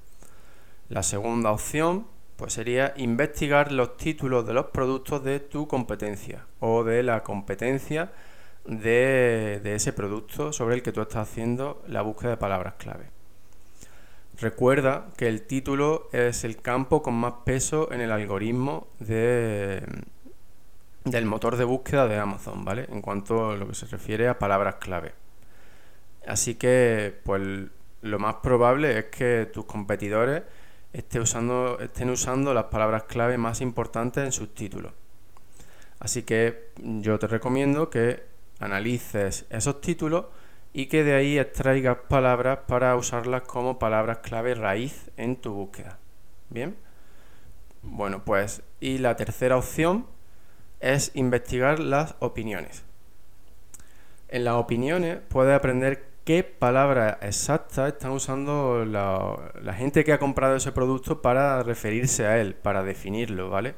La 0.88 1.02
segunda 1.02 1.50
opción 1.50 2.06
Pues 2.36 2.52
sería 2.52 2.92
investigar 2.98 3.72
los 3.72 3.96
títulos 3.96 4.46
de 4.46 4.52
los 4.52 4.66
productos 4.66 5.24
de 5.24 5.40
tu 5.40 5.66
competencia 5.66 6.44
o 6.60 6.84
de 6.84 7.02
la 7.02 7.22
competencia 7.22 8.12
de, 8.66 9.60
de 9.62 9.74
ese 9.74 9.94
producto 9.94 10.52
sobre 10.52 10.74
el 10.74 10.82
que 10.82 10.92
tú 10.92 11.00
estás 11.00 11.28
haciendo 11.28 11.82
la 11.86 12.02
búsqueda 12.02 12.30
de 12.30 12.36
palabras 12.36 12.74
clave. 12.74 13.08
Recuerda 14.38 15.06
que 15.16 15.28
el 15.28 15.46
título 15.46 16.10
es 16.12 16.44
el 16.44 16.60
campo 16.60 17.00
con 17.00 17.14
más 17.14 17.32
peso 17.46 17.90
en 17.90 18.02
el 18.02 18.12
algoritmo 18.12 18.88
de, 18.98 19.82
del 21.04 21.24
motor 21.24 21.56
de 21.56 21.64
búsqueda 21.64 22.06
de 22.06 22.18
Amazon, 22.18 22.66
¿vale? 22.66 22.86
En 22.90 23.00
cuanto 23.00 23.50
a 23.50 23.56
lo 23.56 23.66
que 23.68 23.74
se 23.74 23.86
refiere 23.86 24.28
a 24.28 24.38
palabras 24.38 24.74
clave. 24.74 25.14
Así 26.26 26.56
que, 26.56 27.20
pues 27.24 27.40
lo 28.02 28.18
más 28.18 28.36
probable 28.36 28.98
es 28.98 29.04
que 29.06 29.48
tus 29.52 29.64
competidores 29.64 30.42
estén 30.92 31.22
usando, 31.22 32.54
las 32.54 32.64
palabras 32.64 33.04
clave 33.04 33.36
más 33.38 33.60
importantes 33.60 34.24
en 34.24 34.32
sus 34.32 34.54
títulos. 34.54 34.92
Así 35.98 36.22
que 36.22 36.70
yo 36.76 37.18
te 37.18 37.26
recomiendo 37.26 37.90
que 37.90 38.22
analices 38.60 39.46
esos 39.50 39.80
títulos 39.80 40.26
y 40.72 40.86
que 40.86 41.04
de 41.04 41.14
ahí 41.14 41.38
extraigas 41.38 41.98
palabras 42.08 42.60
para 42.66 42.96
usarlas 42.96 43.42
como 43.42 43.78
palabras 43.78 44.18
clave 44.18 44.54
raíz 44.54 45.10
en 45.16 45.36
tu 45.36 45.52
búsqueda. 45.52 45.98
Bien. 46.50 46.76
Bueno, 47.82 48.24
pues 48.24 48.62
y 48.80 48.98
la 48.98 49.16
tercera 49.16 49.56
opción 49.56 50.06
es 50.80 51.10
investigar 51.14 51.78
las 51.78 52.14
opiniones. 52.18 52.84
En 54.28 54.44
las 54.44 54.54
opiniones 54.54 55.18
puedes 55.28 55.54
aprender 55.54 56.05
qué 56.26 56.42
palabras 56.42 57.18
exactas 57.22 57.94
están 57.94 58.10
usando 58.10 58.84
la, 58.84 59.72
gente 59.74 60.04
que 60.04 60.12
ha 60.12 60.18
comprado 60.18 60.56
ese 60.56 60.72
producto 60.72 61.22
para 61.22 61.62
referirse 61.62 62.26
a 62.26 62.38
él, 62.40 62.56
para 62.56 62.82
definirlo, 62.82 63.48
¿vale? 63.48 63.76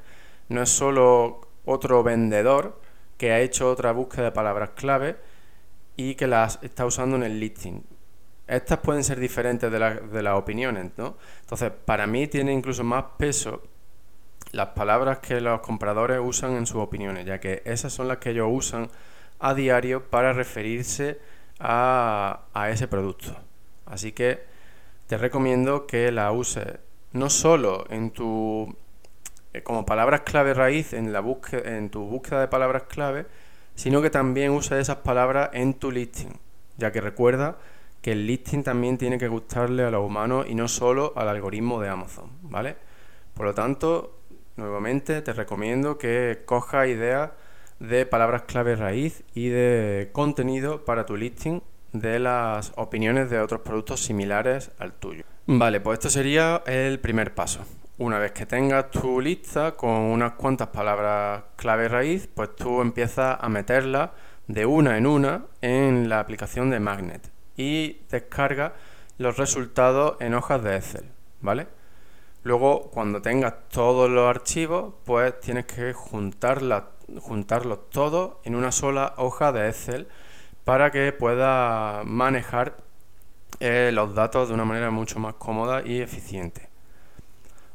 No 0.49 0.63
es 0.63 0.71
solo 0.71 1.43
otro 1.67 2.03
vendedor 2.03 2.81
que 3.19 3.33
ha 3.33 3.41
hecho 3.41 3.71
otra 3.71 3.93
búsqueda 3.93 4.25
de 4.25 4.33
palabras 4.33 4.71
clave 4.71 5.19
y 5.95 6.15
que 6.15 6.27
las 6.27 6.59
está 6.63 6.87
usando 6.87 7.17
en 7.17 7.25
el 7.25 7.39
listing. 7.39 7.83
Estas 8.47 8.79
pueden 8.79 9.05
ser 9.05 9.21
diferentes 9.21 9.71
de, 9.71 9.79
de 9.79 10.23
las 10.23 10.35
opiniones, 10.35 10.93
¿no? 10.97 11.19
Entonces, 11.43 11.71
para 11.85 12.07
mí 12.07 12.29
tiene 12.29 12.55
incluso 12.55 12.83
más 12.83 13.05
peso 13.19 13.63
las 14.53 14.69
palabras 14.69 15.19
que 15.19 15.39
los 15.43 15.61
compradores 15.61 16.19
usan 16.23 16.57
en 16.57 16.65
sus 16.65 16.79
opiniones, 16.79 17.27
ya 17.27 17.41
que 17.41 17.61
esas 17.67 17.93
son 17.93 18.09
las 18.09 18.17
que 18.17 18.31
ellos 18.31 18.49
usan 18.51 18.89
a 19.39 19.53
diario 19.53 20.09
para 20.09 20.33
referirse 20.33 21.19
a, 21.19 21.38
ese 21.61 22.89
producto. 22.89 23.37
Así 23.87 24.13
que 24.13 24.45
te 25.07 25.17
recomiendo 25.17 25.87
que 25.87 26.13
la 26.13 26.31
uses 26.33 26.79
no 27.13 27.31
solo 27.31 27.87
en 27.89 28.11
tu 28.11 28.77
eh, 29.55 29.63
como 29.63 29.87
palabras 29.87 30.23
clave 30.23 30.53
raíz 30.53 30.93
en 30.93 31.13
la 31.13 31.21
búsqueda, 31.21 31.77
en 31.77 31.91
tu 31.91 32.05
búsqueda 32.05 32.41
de 32.41 32.49
palabras 32.49 32.85
clave, 32.85 33.27
sino 33.75 34.03
que 34.03 34.11
también 34.11 34.53
uses 34.53 34.73
esas 34.73 34.97
palabras 34.97 35.51
en 35.55 35.75
tu 35.75 35.91
listing, 35.91 36.39
ya 36.77 36.93
que 36.93 37.01
recuerda 37.01 37.57
que 38.03 38.13
el 38.13 38.27
listing 38.27 38.63
también 38.63 38.99
tiene 38.99 39.19
que 39.19 39.29
gustarle 39.29 39.85
a 39.85 39.91
los 39.91 40.05
humanos 40.05 40.47
y 40.49 40.55
no 40.55 40.69
solo 40.69 41.13
al 41.17 41.29
algoritmo 41.29 41.81
de 41.81 41.89
Amazon, 41.89 42.31
¿vale? 42.43 42.77
Por 43.35 43.47
lo 43.47 43.55
tanto, 43.55 44.19
nuevamente 44.57 45.23
te 45.23 45.33
recomiendo 45.33 45.97
que 45.97 46.43
cojas 46.45 46.89
ideas 46.89 47.31
de 47.81 48.07
palabras 48.07 48.43
clave 48.43 48.77
raíz 48.77 49.23
y 49.35 49.49
de 49.49 50.11
contenido 50.13 50.85
para 50.85 51.07
tu 51.07 51.17
listing 51.17 51.63
de 51.93 52.19
las 52.19 52.73
opiniones 52.77 53.31
de 53.31 53.41
otros 53.41 53.61
productos 53.61 54.01
similares 54.01 54.71
al 54.79 54.93
tuyo. 54.93 55.25
Vale, 55.47 55.81
pues 55.81 55.99
esto 55.99 56.11
sería 56.11 56.63
el 56.67 57.01
primer 57.01 57.35
paso. 57.35 57.65
Una 57.99 58.19
vez 58.19 58.33
que 58.33 58.47
tengas 58.47 58.91
tu 58.91 59.21
lista 59.21 59.73
con 59.73 59.91
unas 59.91 60.33
cuantas 60.33 60.69
palabras 60.69 61.43
clave 61.57 61.89
raíz, 61.89 62.29
pues 62.33 62.55
tú 62.55 62.81
empiezas 62.81 63.39
a 63.41 63.49
meterlas 63.49 64.11
de 64.47 64.67
una 64.67 64.97
en 64.97 65.07
una 65.07 65.47
en 65.61 66.09
la 66.09 66.21
aplicación 66.21 66.71
de 66.71 66.81
Magnet 66.81 67.31
y 67.57 68.03
descarga 68.11 68.75
los 69.19 69.37
resultados 69.37 70.17
en 70.21 70.35
hojas 70.35 70.63
de 70.63 70.77
Excel, 70.77 71.05
¿vale? 71.41 71.67
Luego, 72.45 72.91
cuando 72.91 73.21
tengas 73.21 73.55
todos 73.69 74.09
los 74.09 74.29
archivos, 74.29 74.95
pues 75.05 75.41
tienes 75.41 75.67
que 75.67 75.93
juntarlas 75.93 76.85
juntarlos 77.21 77.91
todos 77.91 78.37
en 78.45 78.55
una 78.55 78.73
sola 78.73 79.15
hoja 79.17 79.53
de 79.53 79.69
Excel 79.69 80.09
para 80.65 80.91
que 80.91 81.13
pueda 81.13 82.03
manejar 82.05 82.77
eh, 83.61 83.91
los 83.93 84.15
datos 84.15 84.49
de 84.49 84.55
una 84.55 84.65
manera 84.65 84.91
mucho 84.91 85.19
más 85.19 85.35
cómoda 85.35 85.83
y 85.85 86.01
eficiente. 86.01 86.69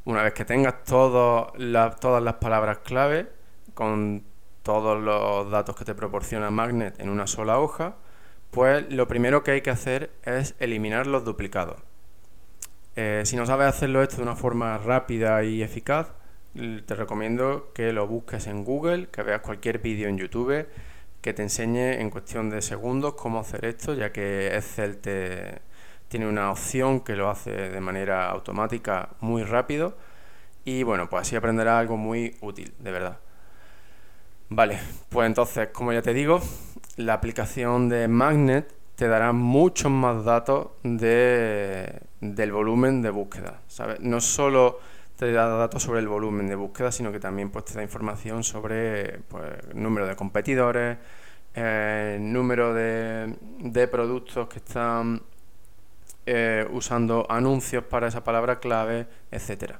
Una 0.05 0.21
vez 0.23 0.33
que 0.33 0.45
tengas 0.45 0.83
todas 0.83 1.51
las 1.57 2.35
palabras 2.35 2.79
clave 2.79 3.29
con 3.73 4.23
todos 4.61 5.01
los 5.01 5.49
datos 5.49 5.75
que 5.75 5.85
te 5.85 5.95
proporciona 5.95 6.51
Magnet 6.51 6.99
en 6.99 7.09
una 7.09 7.27
sola 7.27 7.59
hoja, 7.59 7.95
pues 8.51 8.91
lo 8.91 9.07
primero 9.07 9.43
que 9.43 9.51
hay 9.51 9.61
que 9.61 9.71
hacer 9.71 10.11
es 10.23 10.55
eliminar 10.59 11.07
los 11.07 11.25
duplicados. 11.25 11.81
Eh, 12.95 13.23
si 13.25 13.35
no 13.35 13.45
sabes 13.45 13.67
hacerlo 13.67 14.03
esto 14.03 14.17
de 14.17 14.23
una 14.23 14.35
forma 14.35 14.77
rápida 14.77 15.43
y 15.43 15.63
eficaz, 15.63 16.13
te 16.53 16.95
recomiendo 16.95 17.71
que 17.73 17.93
lo 17.93 18.07
busques 18.07 18.47
en 18.47 18.63
Google, 18.63 19.07
que 19.09 19.23
veas 19.23 19.41
cualquier 19.41 19.79
vídeo 19.79 20.07
en 20.07 20.17
YouTube 20.17 20.67
que 21.23 21.33
te 21.33 21.41
enseñe 21.41 22.01
en 22.01 22.09
cuestión 22.09 22.49
de 22.49 22.61
segundos 22.61 23.13
cómo 23.13 23.39
hacer 23.39 23.63
esto, 23.63 23.93
ya 23.93 24.11
que 24.11 24.47
Excel 24.57 24.97
te, 24.97 25.61
tiene 26.09 26.27
una 26.27 26.51
opción 26.51 26.99
que 26.99 27.15
lo 27.15 27.29
hace 27.29 27.49
de 27.69 27.79
manera 27.79 28.29
automática 28.29 29.09
muy 29.21 29.43
rápido 29.43 29.97
y 30.65 30.83
bueno, 30.83 31.09
pues 31.09 31.21
así 31.21 31.37
aprenderás 31.37 31.79
algo 31.79 31.95
muy 31.95 32.35
útil, 32.41 32.73
de 32.77 32.91
verdad. 32.91 33.19
Vale, 34.49 34.79
pues 35.09 35.25
entonces, 35.25 35.69
como 35.69 35.93
ya 35.93 36.01
te 36.01 36.13
digo, 36.13 36.41
la 36.97 37.13
aplicación 37.13 37.87
de 37.87 38.09
Magnet 38.09 38.73
te 38.95 39.07
dará 39.07 39.31
muchos 39.31 39.91
más 39.91 40.25
datos 40.25 40.71
de, 40.83 42.01
del 42.19 42.51
volumen 42.51 43.01
de 43.01 43.09
búsqueda, 43.11 43.61
¿sabes? 43.67 44.01
No 44.01 44.19
solo 44.19 44.79
te 45.23 45.31
da 45.31 45.47
datos 45.47 45.81
sobre 45.81 46.01
el 46.01 46.07
volumen 46.09 46.47
de 46.47 46.55
búsqueda, 46.55 46.91
sino 46.91 47.09
que 47.09 47.19
también 47.19 47.49
pues, 47.49 47.63
te 47.63 47.73
da 47.75 47.81
información 47.81 48.43
sobre 48.43 49.19
pues, 49.29 49.73
número 49.73 50.05
de 50.05 50.17
competidores, 50.17 50.97
eh, 51.55 52.17
número 52.19 52.73
de, 52.73 53.87
productos 53.89 54.49
que 54.49 54.57
están 54.57 55.21
eh, 56.25 56.67
usando 56.71 57.25
anuncios 57.29 57.85
para 57.85 58.07
esa 58.07 58.21
palabra 58.21 58.59
clave, 58.59 59.07
etcétera. 59.31 59.79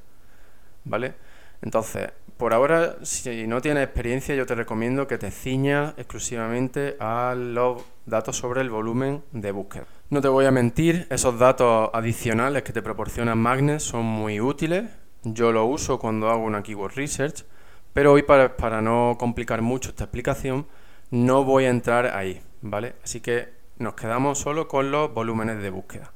¿Vale? 0.86 1.14
Entonces, 1.62 2.10
por 2.38 2.54
ahora, 2.54 2.96
si 3.04 3.46
no 3.46 3.62
tienes 3.62 3.84
experiencia, 3.84 4.36
yo 4.36 4.46
te 4.46 4.56
recomiendo 4.56 5.08
que 5.08 5.18
te 5.18 5.30
ciñas 5.30 5.94
exclusivamente 5.98 6.96
a 7.02 7.36
los 7.38 7.84
datos 8.06 8.38
sobre 8.38 8.62
el 8.62 8.70
volumen 8.70 9.24
de 9.34 9.52
búsqueda. 9.52 9.86
No 10.10 10.22
te 10.22 10.30
voy 10.30 10.46
a 10.46 10.52
mentir, 10.52 11.06
esos 11.10 11.38
datos 11.38 11.90
adicionales 11.94 12.64
que 12.64 12.72
te 12.72 12.82
proporciona 12.82 13.36
Magnet 13.36 13.80
son 13.80 14.06
muy 14.06 14.40
útiles 14.40 15.03
yo 15.24 15.52
lo 15.52 15.66
uso 15.66 16.00
cuando 16.00 16.30
hago 16.30 16.44
una 16.44 16.64
keyword 16.64 16.96
research, 16.96 17.46
pero 17.94 18.12
hoy 18.12 18.24
para, 18.24 18.82
no 18.82 19.16
complicar 19.20 19.62
mucho 19.62 19.90
esta 19.90 20.06
explicación, 20.06 20.68
no 21.12 21.44
voy 21.44 21.66
a 21.66 21.70
entrar 21.70 22.08
ahí, 22.08 22.42
¿vale? 22.62 22.96
Así 23.04 23.22
que 23.22 23.50
nos 23.78 23.94
quedamos 23.94 24.40
solo 24.40 24.68
con 24.68 24.92
los 24.92 25.14
volúmenes 25.14 25.62
de 25.62 25.70
búsqueda. 25.70 26.12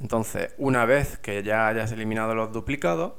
Entonces, 0.00 0.54
una 0.58 0.84
vez 0.84 1.18
que 1.18 1.42
ya 1.42 1.68
hayas 1.68 1.92
eliminado 1.92 2.34
los 2.34 2.52
duplicados, 2.52 3.12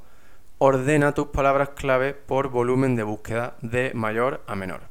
ordena 0.58 1.14
tus 1.14 1.28
palabras 1.28 1.70
clave 1.70 2.14
por 2.14 2.48
volumen 2.48 2.94
de 2.94 3.02
búsqueda 3.02 3.56
de 3.62 3.92
mayor 3.94 4.42
a 4.46 4.54
menor, 4.54 4.82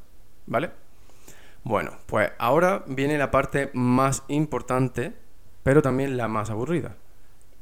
¿vale? 0.46 0.72
Bueno, 1.64 1.92
pues 2.06 2.32
ahora 2.40 2.84
viene 2.88 3.18
la 3.18 3.30
parte 3.30 3.70
más 3.74 4.24
importante, 4.28 5.14
pero 5.64 5.82
también 5.82 6.18
la 6.18 6.28
más 6.28 6.50
aburrida. 6.50 6.96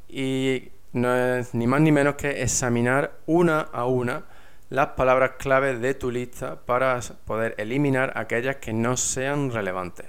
Y 0.08 0.70
no 0.96 1.14
es 1.14 1.54
ni 1.54 1.68
más 1.68 1.82
ni 1.82 1.92
menos 1.92 2.16
que 2.16 2.42
examinar 2.42 3.18
una 3.26 3.60
a 3.60 3.86
una 3.86 4.24
las 4.70 4.88
palabras 4.90 5.32
clave 5.38 5.78
de 5.78 5.94
tu 5.94 6.10
lista 6.10 6.62
para 6.66 7.00
poder 7.26 7.54
eliminar 7.58 8.14
aquellas 8.16 8.56
que 8.58 8.72
no 8.72 8.96
sean 8.96 9.52
relevantes. 9.52 10.06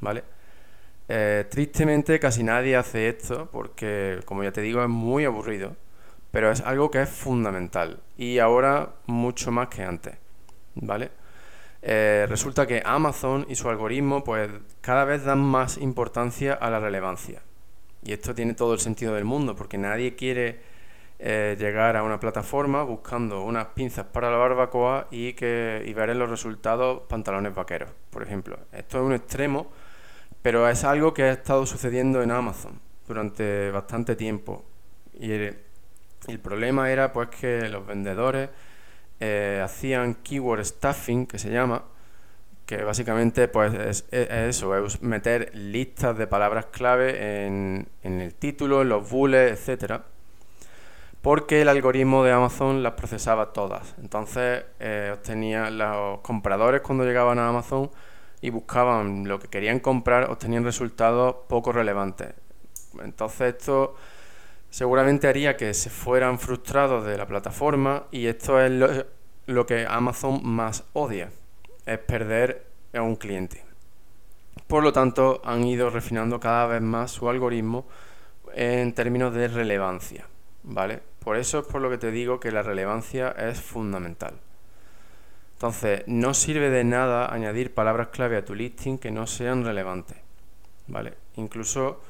¿Vale? 0.00 0.24
Eh, 1.08 1.46
tristemente 1.48 2.18
casi 2.18 2.42
nadie 2.42 2.74
hace 2.74 3.08
esto 3.08 3.48
porque, 3.52 4.20
como 4.24 4.42
ya 4.42 4.50
te 4.50 4.60
digo, 4.60 4.82
es 4.82 4.88
muy 4.88 5.24
aburrido, 5.24 5.76
pero 6.32 6.50
es 6.50 6.62
algo 6.62 6.90
que 6.90 7.02
es 7.02 7.08
fundamental 7.08 8.00
y 8.18 8.40
ahora 8.40 8.94
mucho 9.06 9.52
más 9.52 9.68
que 9.68 9.84
antes. 9.84 10.16
¿Vale? 10.74 11.12
Eh, 11.80 12.26
resulta 12.28 12.66
que 12.66 12.82
Amazon 12.84 13.46
y 13.48 13.54
su 13.54 13.68
algoritmo 13.68 14.24
pues 14.24 14.50
cada 14.80 15.04
vez 15.04 15.24
dan 15.24 15.38
más 15.40 15.78
importancia 15.78 16.54
a 16.54 16.70
la 16.70 16.80
relevancia. 16.80 17.42
Y 18.04 18.12
esto 18.12 18.34
tiene 18.34 18.54
todo 18.54 18.74
el 18.74 18.80
sentido 18.80 19.14
del 19.14 19.24
mundo, 19.24 19.56
porque 19.56 19.78
nadie 19.78 20.14
quiere 20.14 20.60
eh, 21.18 21.56
llegar 21.58 21.96
a 21.96 22.02
una 22.02 22.20
plataforma 22.20 22.82
buscando 22.82 23.44
unas 23.44 23.66
pinzas 23.68 24.04
para 24.06 24.30
la 24.30 24.36
barbacoa 24.36 25.08
y, 25.10 25.32
que, 25.32 25.82
y 25.86 25.92
ver 25.94 26.10
en 26.10 26.18
los 26.18 26.28
resultados 26.28 27.02
pantalones 27.08 27.54
vaqueros, 27.54 27.90
por 28.10 28.22
ejemplo. 28.22 28.58
Esto 28.72 28.98
es 28.98 29.04
un 29.04 29.14
extremo, 29.14 29.70
pero 30.42 30.68
es 30.68 30.84
algo 30.84 31.14
que 31.14 31.22
ha 31.22 31.32
estado 31.32 31.64
sucediendo 31.64 32.22
en 32.22 32.30
Amazon 32.30 32.78
durante 33.06 33.70
bastante 33.70 34.16
tiempo. 34.16 34.64
Y 35.18 35.32
el 35.32 36.40
problema 36.42 36.90
era 36.90 37.12
pues 37.12 37.28
que 37.28 37.68
los 37.68 37.86
vendedores 37.86 38.50
eh, 39.20 39.62
hacían 39.64 40.16
keyword 40.16 40.64
stuffing, 40.64 41.26
que 41.26 41.38
se 41.38 41.50
llama, 41.50 41.84
que 42.66 42.82
básicamente 42.82 43.48
pues 43.48 43.74
es, 43.74 44.06
eso, 44.10 44.76
es 44.86 45.02
meter 45.02 45.54
listas 45.54 46.16
de 46.16 46.26
palabras 46.26 46.66
clave 46.66 47.46
en, 47.46 47.88
el 48.02 48.34
título, 48.34 48.82
en 48.82 48.88
los 48.88 49.08
bullets, 49.10 49.52
etcétera, 49.52 50.04
porque 51.20 51.62
el 51.62 51.68
algoritmo 51.68 52.24
de 52.24 52.32
Amazon 52.32 52.82
las 52.82 52.94
procesaba 52.94 53.52
todas. 53.52 53.94
Entonces 53.98 54.64
eh, 54.80 55.12
obtenía 55.14 55.70
los 55.70 56.20
compradores 56.20 56.80
cuando 56.80 57.04
llegaban 57.04 57.38
a 57.38 57.48
Amazon 57.48 57.90
y 58.40 58.50
buscaban 58.50 59.26
lo 59.26 59.38
que 59.38 59.48
querían 59.48 59.80
comprar, 59.80 60.30
obtenían 60.30 60.64
resultados 60.64 61.36
poco 61.48 61.72
relevantes. 61.72 62.34
Entonces 63.02 63.54
esto 63.54 63.96
seguramente 64.74 65.28
haría 65.28 65.56
que 65.56 65.72
se 65.72 65.88
fueran 65.88 66.38
frustrados 66.38 67.06
de 67.06 67.16
la 67.16 67.26
plataforma 67.26 68.04
y 68.10 68.26
esto 68.26 68.60
es 68.60 68.72
lo, 69.46 69.66
que 69.66 69.86
Amazon 69.88 70.40
más 70.44 70.84
odia, 70.92 71.30
es 71.86 71.98
perder 71.98 72.66
a 72.94 73.02
un 73.02 73.16
cliente. 73.16 73.64
Por 74.66 74.82
lo 74.82 74.92
tanto, 74.92 75.42
han 75.44 75.64
ido 75.64 75.90
refinando 75.90 76.40
cada 76.40 76.66
vez 76.66 76.82
más 76.82 77.10
su 77.10 77.28
algoritmo 77.28 77.86
en 78.54 78.94
términos 78.94 79.34
de 79.34 79.48
relevancia, 79.48 80.26
¿vale? 80.62 81.00
Por 81.18 81.36
eso 81.36 81.60
es 81.60 81.66
por 81.66 81.80
lo 81.80 81.90
que 81.90 81.98
te 81.98 82.10
digo 82.10 82.40
que 82.40 82.52
la 82.52 82.62
relevancia 82.62 83.30
es 83.30 83.60
fundamental. 83.60 84.34
Entonces, 85.54 86.02
no 86.06 86.34
sirve 86.34 86.70
de 86.70 86.84
nada 86.84 87.32
añadir 87.32 87.72
palabras 87.74 88.08
clave 88.08 88.36
a 88.36 88.44
tu 88.44 88.54
listing 88.54 88.98
que 88.98 89.10
no 89.10 89.26
sean 89.26 89.64
relevantes, 89.64 90.18
¿vale? 90.86 91.14
Incluso 91.36 92.00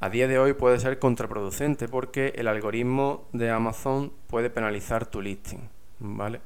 a 0.00 0.10
día 0.10 0.28
de 0.28 0.38
hoy 0.38 0.52
puede 0.52 0.78
ser 0.78 0.98
contraproducente 0.98 1.88
porque 1.88 2.34
el 2.36 2.48
algoritmo 2.48 3.28
de 3.32 3.50
Amazon 3.50 4.12
puede 4.28 4.50
penalizar 4.50 5.06
tu 5.06 5.20
listing, 5.20 5.68
¿vale? 5.98 6.40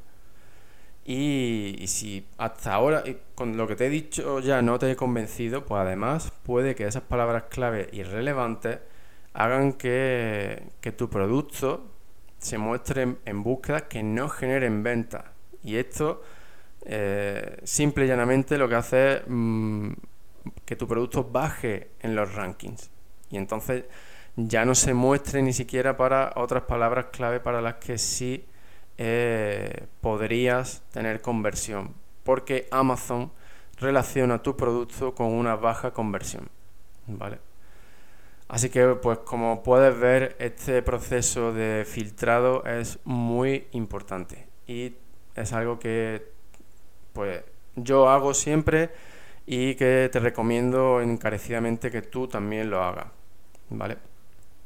Y, 1.13 1.89
si 1.89 2.25
hasta 2.39 2.73
ahora, 2.73 3.03
con 3.35 3.57
lo 3.57 3.67
que 3.67 3.75
te 3.75 3.87
he 3.87 3.91
dicho 3.91 4.39
ya 4.39 4.63
no 4.63 4.79
te 4.79 4.89
he 4.93 4.95
convencido, 4.95 5.67
pues 5.67 5.81
además 5.81 6.33
puede 6.45 6.77
que 6.77 6.87
esas 6.87 7.03
palabras 7.03 7.45
clave 7.51 7.89
irrelevantes 7.91 8.79
hagan 9.33 9.73
que, 9.73 10.63
tu 10.97 11.11
producto 11.11 11.91
se 12.39 12.59
muestre 12.59 13.17
en, 13.25 13.43
búsquedas 13.43 13.83
que 13.83 14.05
no 14.05 14.29
generen 14.29 14.85
ventas. 14.85 15.25
Y 15.65 15.79
esto, 15.79 16.23
eh, 16.85 17.59
simple 17.65 18.05
y 18.05 18.09
llanamente, 18.09 18.57
lo 18.57 18.69
que 18.69 18.77
hace 18.77 19.15
es 19.15 19.23
mm, 19.27 19.91
que 20.65 20.77
tu 20.77 20.87
producto 20.87 21.25
baje 21.25 21.91
en 21.99 22.15
los 22.15 22.33
rankings 22.37 22.89
y 23.31 23.37
entonces 23.37 23.85
ya 24.37 24.65
no 24.65 24.77
se 24.77 24.95
muestre 24.95 25.43
ni 25.43 25.53
siquiera 25.53 25.97
para 25.97 26.33
otras 26.37 26.63
palabras 26.65 27.07
clave 27.13 27.41
para 27.41 27.61
las 27.61 27.75
que 27.77 27.99
sí 27.99 28.45
eh, 29.03 29.87
podrías 30.03 30.83
tener 30.93 31.23
conversión, 31.23 31.95
porque 32.23 32.69
Amazon 32.71 33.33
relaciona 33.79 34.43
tu 34.43 34.59
producto 34.59 35.15
con 35.15 35.29
una 35.29 35.57
baja 35.57 35.93
conversión, 35.93 36.51
¿vale? 37.07 37.39
Así 38.47 38.69
que, 38.69 38.89
pues 38.97 39.21
como 39.21 39.63
puedes 39.63 39.99
ver, 39.99 40.37
este 40.39 40.83
proceso 40.83 41.55
de 41.55 41.87
filtrado 41.87 42.63
es 42.67 42.99
muy 43.05 43.69
importante 43.73 44.49
y 44.67 44.93
es 45.35 45.53
algo 45.55 45.79
que, 45.79 46.31
pues, 47.15 47.43
yo 47.77 48.11
hago 48.11 48.35
siempre 48.35 48.91
y 49.47 49.77
que 49.77 50.11
te 50.13 50.21
recomiendo 50.21 51.01
encarecidamente 51.01 51.91
que 51.91 52.03
tú 52.03 52.29
también 52.29 52.69
lo 52.69 52.83
hagas. 52.83 53.07
¿Vale? 53.71 53.97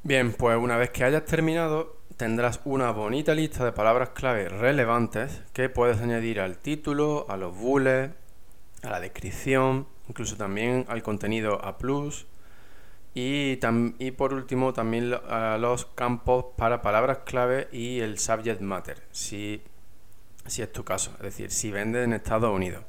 Bien, 0.03 0.33
pues 0.33 0.59
una 0.59 0.77
vez 0.77 0.91
que 0.91 1.05
hayas 1.05 1.25
terminado, 1.25 1.99
tendrás 2.17 2.61
una 2.65 2.91
bonita 2.91 3.35
lista 3.35 3.65
de 3.65 3.73
palabras 3.73 4.11
clave 4.11 4.49
relevantes 4.49 5.43
que 5.53 5.69
puedes 5.69 6.01
añadir 6.01 6.41
al 6.41 6.59
título, 6.59 7.27
a 7.29 7.37
los 7.37 7.57
bullets, 7.57 8.15
a 8.83 8.91
la 8.91 9.01
descripción, 9.01 9.87
incluso 10.09 10.37
también 10.37 10.85
al 10.89 11.03
contenido 11.03 11.65
A 11.65 11.77
y, 13.15 13.59
y 13.99 14.11
por 14.11 14.35
último 14.35 14.73
también 14.73 15.15
a 15.29 15.57
los 15.59 15.87
campos 15.87 16.47
para 16.57 16.83
palabras 16.83 17.19
clave 17.25 17.69
y 17.73 18.01
el 18.01 18.19
subject 18.19 18.61
matter, 18.61 19.03
si, 19.13 19.63
si 20.47 20.63
es 20.63 20.73
tu 20.73 20.85
caso, 20.85 21.13
es 21.19 21.23
decir, 21.23 21.51
si 21.51 21.71
vendes 21.71 22.05
en 22.05 22.13
Estados 22.13 22.53
Unidos. 22.53 22.85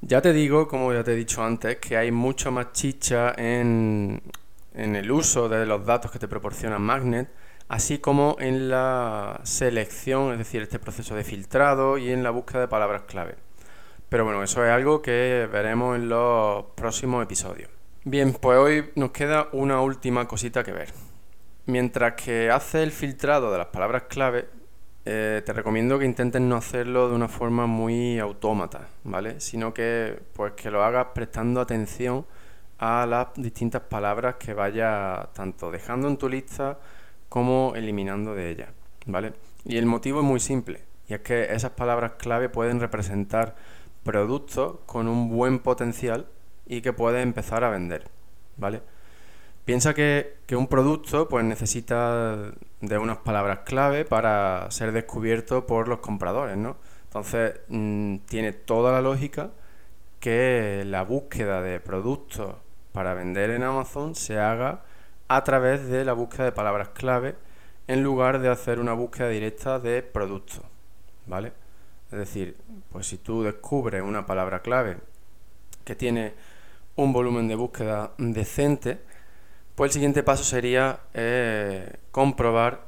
Ya 0.00 0.20
te 0.20 0.32
digo, 0.32 0.68
como 0.68 0.92
ya 0.92 1.02
te 1.02 1.12
he 1.12 1.16
dicho 1.16 1.42
antes, 1.42 1.78
que 1.78 1.96
hay 1.96 2.12
mucho 2.12 2.52
más 2.52 2.72
chicha 2.72 3.34
en, 3.36 4.22
en 4.74 4.96
el 4.96 5.10
uso 5.10 5.48
de 5.48 5.66
los 5.66 5.84
datos 5.84 6.10
que 6.10 6.20
te 6.20 6.28
proporciona 6.28 6.78
Magnet, 6.78 7.28
así 7.68 7.98
como 7.98 8.36
en 8.40 8.70
la 8.70 9.40
selección, 9.44 10.32
es 10.32 10.38
decir, 10.38 10.62
este 10.62 10.78
proceso 10.78 11.14
de 11.14 11.24
filtrado 11.24 11.98
y 11.98 12.10
en 12.10 12.22
la 12.22 12.30
búsqueda 12.30 12.60
de 12.62 12.68
palabras 12.68 13.02
clave. 13.02 13.36
Pero 14.08 14.24
bueno, 14.24 14.42
eso 14.42 14.64
es 14.64 14.70
algo 14.70 15.02
que 15.02 15.48
veremos 15.52 15.96
en 15.96 16.08
los 16.08 16.64
próximos 16.74 17.22
episodios. 17.22 17.70
Bien, 18.04 18.32
pues 18.32 18.58
hoy 18.58 18.90
nos 18.94 19.10
queda 19.10 19.48
una 19.52 19.82
última 19.82 20.26
cosita 20.26 20.64
que 20.64 20.72
ver. 20.72 20.92
Mientras 21.66 22.14
que 22.14 22.50
haces 22.50 22.82
el 22.82 22.90
filtrado 22.90 23.52
de 23.52 23.58
las 23.58 23.66
palabras 23.66 24.04
clave, 24.08 24.48
eh, 25.04 25.42
te 25.44 25.52
recomiendo 25.52 25.98
que 25.98 26.06
intentes 26.06 26.40
no 26.40 26.56
hacerlo 26.56 27.10
de 27.10 27.14
una 27.14 27.28
forma 27.28 27.66
muy 27.66 28.18
autómata, 28.18 28.88
¿vale? 29.04 29.40
Sino 29.40 29.74
que, 29.74 30.18
pues, 30.32 30.54
que 30.54 30.70
lo 30.70 30.82
hagas 30.82 31.08
prestando 31.14 31.60
atención 31.60 32.24
a 32.78 33.04
las 33.04 33.28
distintas 33.36 33.82
palabras 33.82 34.36
que 34.36 34.54
vaya 34.54 35.28
tanto 35.34 35.70
dejando 35.70 36.08
en 36.08 36.16
tu 36.16 36.28
lista 36.28 36.78
como 37.28 37.74
eliminando 37.76 38.34
de 38.34 38.50
ella, 38.50 38.72
¿vale? 39.06 39.32
Y 39.64 39.76
el 39.76 39.86
motivo 39.86 40.20
es 40.20 40.24
muy 40.24 40.40
simple, 40.40 40.82
y 41.08 41.14
es 41.14 41.20
que 41.20 41.52
esas 41.54 41.72
palabras 41.72 42.12
clave 42.18 42.48
pueden 42.48 42.80
representar 42.80 43.56
productos 44.02 44.76
con 44.86 45.08
un 45.08 45.28
buen 45.28 45.58
potencial 45.58 46.26
y 46.66 46.80
que 46.80 46.92
puedes 46.92 47.22
empezar 47.22 47.64
a 47.64 47.70
vender, 47.70 48.08
¿vale? 48.56 48.82
Piensa 49.64 49.92
que, 49.92 50.38
un 50.52 50.66
producto 50.66 51.28
pues 51.28 51.44
necesita 51.44 52.52
de 52.80 52.98
unas 52.98 53.18
palabras 53.18 53.60
clave 53.66 54.06
para 54.06 54.70
ser 54.70 54.92
descubierto 54.92 55.66
por 55.66 55.88
los 55.88 55.98
compradores, 55.98 56.56
¿no? 56.56 56.76
Entonces 57.04 57.60
mm, 57.68 58.16
tiene 58.28 58.52
toda 58.52 58.92
la 58.92 59.02
lógica 59.02 59.50
que 60.20 60.84
la 60.86 61.02
búsqueda 61.02 61.60
de 61.60 61.80
productos 61.80 62.54
para 62.92 63.12
vender 63.12 63.50
en 63.50 63.62
Amazon 63.62 64.14
se 64.14 64.38
haga 64.38 64.84
a 65.28 65.44
través 65.44 65.86
de 65.88 66.04
la 66.04 66.14
búsqueda 66.14 66.44
de 66.44 66.52
palabras 66.52 66.88
clave 66.90 67.36
en 67.86 68.02
lugar 68.02 68.40
de 68.40 68.48
hacer 68.48 68.80
una 68.80 68.92
búsqueda 68.92 69.28
directa 69.28 69.78
de 69.78 70.02
productos, 70.02 70.62
¿vale? 71.26 71.52
Es 72.10 72.18
decir, 72.18 72.56
pues 72.90 73.06
si 73.06 73.18
tú 73.18 73.42
descubres 73.42 74.02
una 74.02 74.26
palabra 74.26 74.60
clave 74.60 74.98
que 75.84 75.94
tiene 75.94 76.34
un 76.96 77.12
volumen 77.12 77.48
de 77.48 77.54
búsqueda 77.54 78.12
decente, 78.18 78.98
pues 79.74 79.90
el 79.90 79.92
siguiente 79.92 80.22
paso 80.22 80.44
sería 80.44 81.00
eh, 81.14 81.96
comprobar 82.10 82.86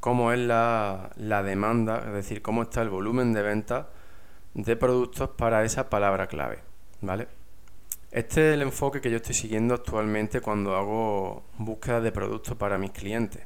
cómo 0.00 0.32
es 0.32 0.38
la, 0.38 1.10
la, 1.16 1.42
demanda, 1.42 2.02
es 2.06 2.12
decir, 2.12 2.42
cómo 2.42 2.62
está 2.62 2.82
el 2.82 2.88
volumen 2.88 3.32
de 3.32 3.42
venta 3.42 3.88
de 4.54 4.76
productos 4.76 5.30
para 5.30 5.64
esa 5.64 5.90
palabra 5.90 6.26
clave, 6.26 6.60
¿vale? 7.00 7.28
Este 8.12 8.50
es 8.50 8.54
el 8.54 8.62
enfoque 8.62 9.00
que 9.00 9.10
yo 9.10 9.16
estoy 9.16 9.34
siguiendo 9.34 9.72
actualmente 9.72 10.42
cuando 10.42 10.76
hago 10.76 11.44
búsqueda 11.56 12.02
de 12.02 12.12
productos 12.12 12.54
para 12.58 12.76
mis 12.76 12.90
clientes. 12.90 13.42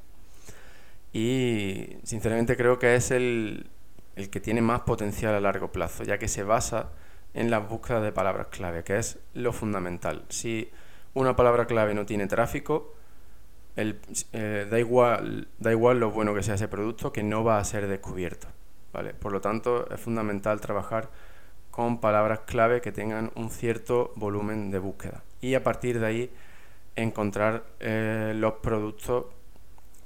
Y 1.12 1.98
sinceramente 2.02 2.56
creo 2.56 2.76
que 2.76 2.96
es 2.96 3.12
el, 3.12 3.70
que 4.16 4.40
tiene 4.40 4.62
más 4.62 4.80
potencial 4.80 5.36
a 5.36 5.40
largo 5.40 5.70
plazo, 5.70 6.02
ya 6.02 6.18
que 6.18 6.26
se 6.26 6.42
basa 6.42 6.90
en 7.32 7.48
la 7.48 7.60
búsqueda 7.60 8.00
de 8.00 8.10
palabras 8.10 8.48
clave, 8.48 8.82
que 8.82 8.98
es 8.98 9.20
lo 9.34 9.52
fundamental. 9.52 10.24
Si 10.30 10.68
una 11.14 11.36
palabra 11.36 11.66
clave 11.66 11.94
no 11.94 12.04
tiene 12.04 12.26
tráfico, 12.26 12.92
eh, 13.76 14.66
da, 14.68 14.78
igual, 14.80 15.46
da 15.60 15.70
igual 15.70 16.00
lo 16.00 16.10
bueno 16.10 16.34
que 16.34 16.42
sea 16.42 16.56
ese 16.56 16.66
producto, 16.66 17.12
que 17.12 17.22
no 17.22 17.44
va 17.44 17.58
a 17.58 17.64
ser 17.64 17.86
descubierto. 17.86 18.48
¿vale? 18.92 19.14
Por 19.14 19.30
lo 19.30 19.40
tanto, 19.40 19.88
es 19.94 20.00
fundamental 20.00 20.60
trabajar 20.60 21.08
con 21.76 22.00
palabras 22.00 22.40
clave 22.46 22.80
que 22.80 22.90
tengan 22.90 23.30
un 23.34 23.50
cierto 23.50 24.14
volumen 24.16 24.70
de 24.70 24.78
búsqueda. 24.78 25.22
Y 25.42 25.52
a 25.56 25.62
partir 25.62 26.00
de 26.00 26.06
ahí 26.06 26.30
encontrar 26.94 27.64
eh, 27.80 28.32
los 28.34 28.54
productos 28.54 29.26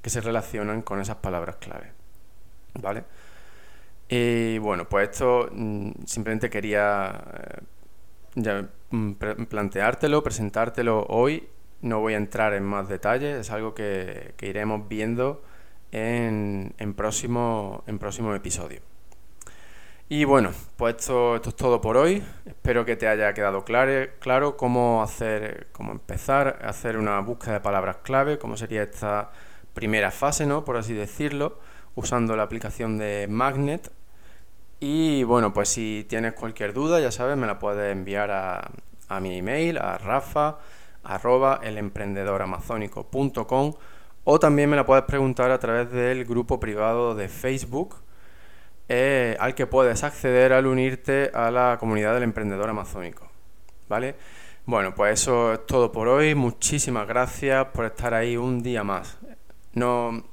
que 0.03 0.11
se 0.11 0.21
relacionan 0.21 0.83
con 0.83 1.01
esas 1.01 1.19
palabras 1.19 1.59
clave. 1.61 1.93
¿Vale? 2.75 3.05
Y 4.09 4.59
bueno, 4.59 4.89
pues 4.89 5.11
esto 5.11 5.49
mm, 5.53 5.91
simplemente 6.07 6.51
quería 6.51 7.23
eh, 8.35 8.67
mm, 8.91 9.13
planteártelo, 9.49 10.25
presentártelo 10.25 11.07
hoy. 11.09 11.49
No 11.83 12.01
voy 12.01 12.15
a 12.15 12.17
entrar 12.17 12.53
en 12.55 12.65
más 12.65 12.89
detalles, 12.89 13.37
es 13.43 13.51
algo 13.53 13.75
que, 13.75 14.35
iremos 14.41 14.89
viendo 14.89 15.45
en, 15.93 16.75
en 16.79 16.95
próximo, 16.95 17.85
en 17.87 18.01
próximo 18.01 18.35
episodio. 18.35 18.90
Y 20.13 20.25
bueno, 20.25 20.51
pues 20.77 20.97
esto, 20.97 21.37
es 21.37 21.55
todo 21.55 21.81
por 21.81 21.97
hoy. 21.97 22.21
Espero 22.45 22.85
que 22.85 22.97
te 22.97 23.07
haya 23.07 23.33
quedado 23.33 23.65
claro, 23.65 24.11
claro 24.19 24.57
cómo 24.57 25.05
hacer, 25.05 25.69
cómo 25.71 25.93
empezar 25.93 26.59
a 26.65 26.71
hacer 26.71 26.97
una 26.97 27.21
búsqueda 27.21 27.53
de 27.55 27.61
palabras 27.61 27.99
clave, 28.03 28.37
cómo 28.37 28.57
sería 28.57 28.83
esta 28.83 29.31
primera 29.73 30.11
fase, 30.11 30.47
¿no? 30.47 30.65
Por 30.65 30.77
así 30.77 30.95
decirlo, 30.95 31.61
usando 31.95 32.35
la 32.35 32.43
aplicación 32.43 32.99
de 32.99 33.29
Magnet. 33.31 33.93
Y 34.81 35.23
bueno, 35.23 35.53
pues 35.53 35.69
si 35.69 36.05
tienes 36.09 36.33
cualquier 36.33 36.73
duda, 36.73 36.99
ya 36.99 37.13
sabes, 37.13 37.37
me 37.37 37.47
la 37.47 37.61
puedes 37.61 37.93
enviar 37.93 38.33
a, 38.33 38.69
a 39.09 39.21
mi 39.21 39.39
email, 39.39 39.79
a 39.79 39.97
rafa 39.97 40.59
arroba 41.05 41.61
elemprendedoramazónico.com 41.63 43.75
o 44.25 44.39
también 44.41 44.71
me 44.71 44.77
la 44.77 44.85
puedes 44.85 45.05
preguntar 45.05 45.53
a 45.53 45.61
través 45.61 45.93
del 45.93 46.25
grupo 46.25 46.59
privado 46.59 47.15
de 47.15 47.29
Facebook 47.29 47.95
eh, 48.93 49.37
al 49.39 49.55
que 49.55 49.69
puedes 49.69 50.03
acceder 50.03 50.53
al 50.53 50.67
unirte 50.67 51.31
a 51.33 51.53
la 51.53 51.77
comunidad 51.79 52.13
del 52.13 52.25
emprendedor 52.25 52.69
amazónico. 52.69 53.25
¿Vale? 53.89 54.17
Bueno, 54.67 54.97
pues 54.97 55.21
eso 55.21 55.53
es 55.53 55.65
todo 55.65 55.93
por 55.93 56.09
hoy. 56.09 56.35
Muchísimas 56.35 57.07
gracias 57.07 57.67
por 57.67 57.85
estar 57.85 58.15
ahí 58.15 58.37
un 58.37 58.65
día 58.65 58.83
más. 58.83 59.17
No, 59.75 60.25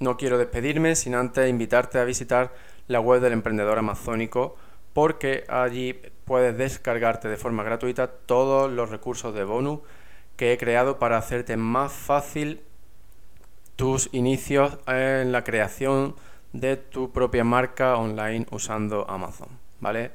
no 0.00 0.16
quiero 0.16 0.38
despedirme 0.38 0.96
sin 0.96 1.14
antes 1.14 1.48
invitarte 1.48 2.00
a 2.00 2.04
visitar 2.04 2.52
la 2.88 2.98
web 2.98 3.20
del 3.20 3.32
emprendedor 3.32 3.78
amazónico 3.78 4.56
porque 4.92 5.44
allí 5.48 5.94
puedes 6.24 6.58
descargarte 6.58 7.28
de 7.28 7.36
forma 7.36 7.62
gratuita 7.62 8.08
todos 8.08 8.72
los 8.72 8.90
recursos 8.90 9.32
de 9.36 9.44
bonus 9.44 9.82
que 10.34 10.52
he 10.52 10.58
creado 10.58 10.98
para 10.98 11.16
hacerte 11.16 11.56
más 11.56 11.92
fácil 11.92 12.60
tus 13.76 14.08
inicios 14.12 14.78
en 14.88 15.30
la 15.30 15.44
creación 15.44 16.16
de 16.52 16.76
tu 16.76 17.12
propia 17.12 17.44
marca 17.44 17.96
online 17.96 18.46
usando 18.50 19.08
Amazon, 19.08 19.48
¿vale? 19.80 20.12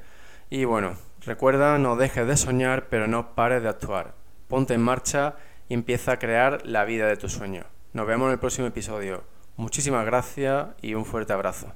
Y 0.49 0.65
bueno, 0.65 0.95
recuerda, 1.25 1.77
no 1.77 1.95
dejes 1.95 2.27
de 2.27 2.37
soñar, 2.37 2.87
pero 2.89 3.07
no 3.07 3.35
pares 3.35 3.61
de 3.61 3.69
actuar. 3.69 4.13
Ponte 4.47 4.73
en 4.73 4.81
marcha 4.81 5.35
y 5.69 5.73
empieza 5.73 6.13
a 6.13 6.19
crear 6.19 6.65
la 6.65 6.85
vida 6.85 7.07
de 7.07 7.17
tus 7.17 7.33
sueños. 7.33 7.65
Nos 7.93 8.07
vemos 8.07 8.27
en 8.27 8.33
el 8.33 8.39
próximo 8.39 8.67
episodio. 8.67 9.23
Muchísimas 9.57 10.05
gracias 10.05 10.67
y 10.81 10.95
un 10.95 11.05
fuerte 11.05 11.33
abrazo. 11.33 11.75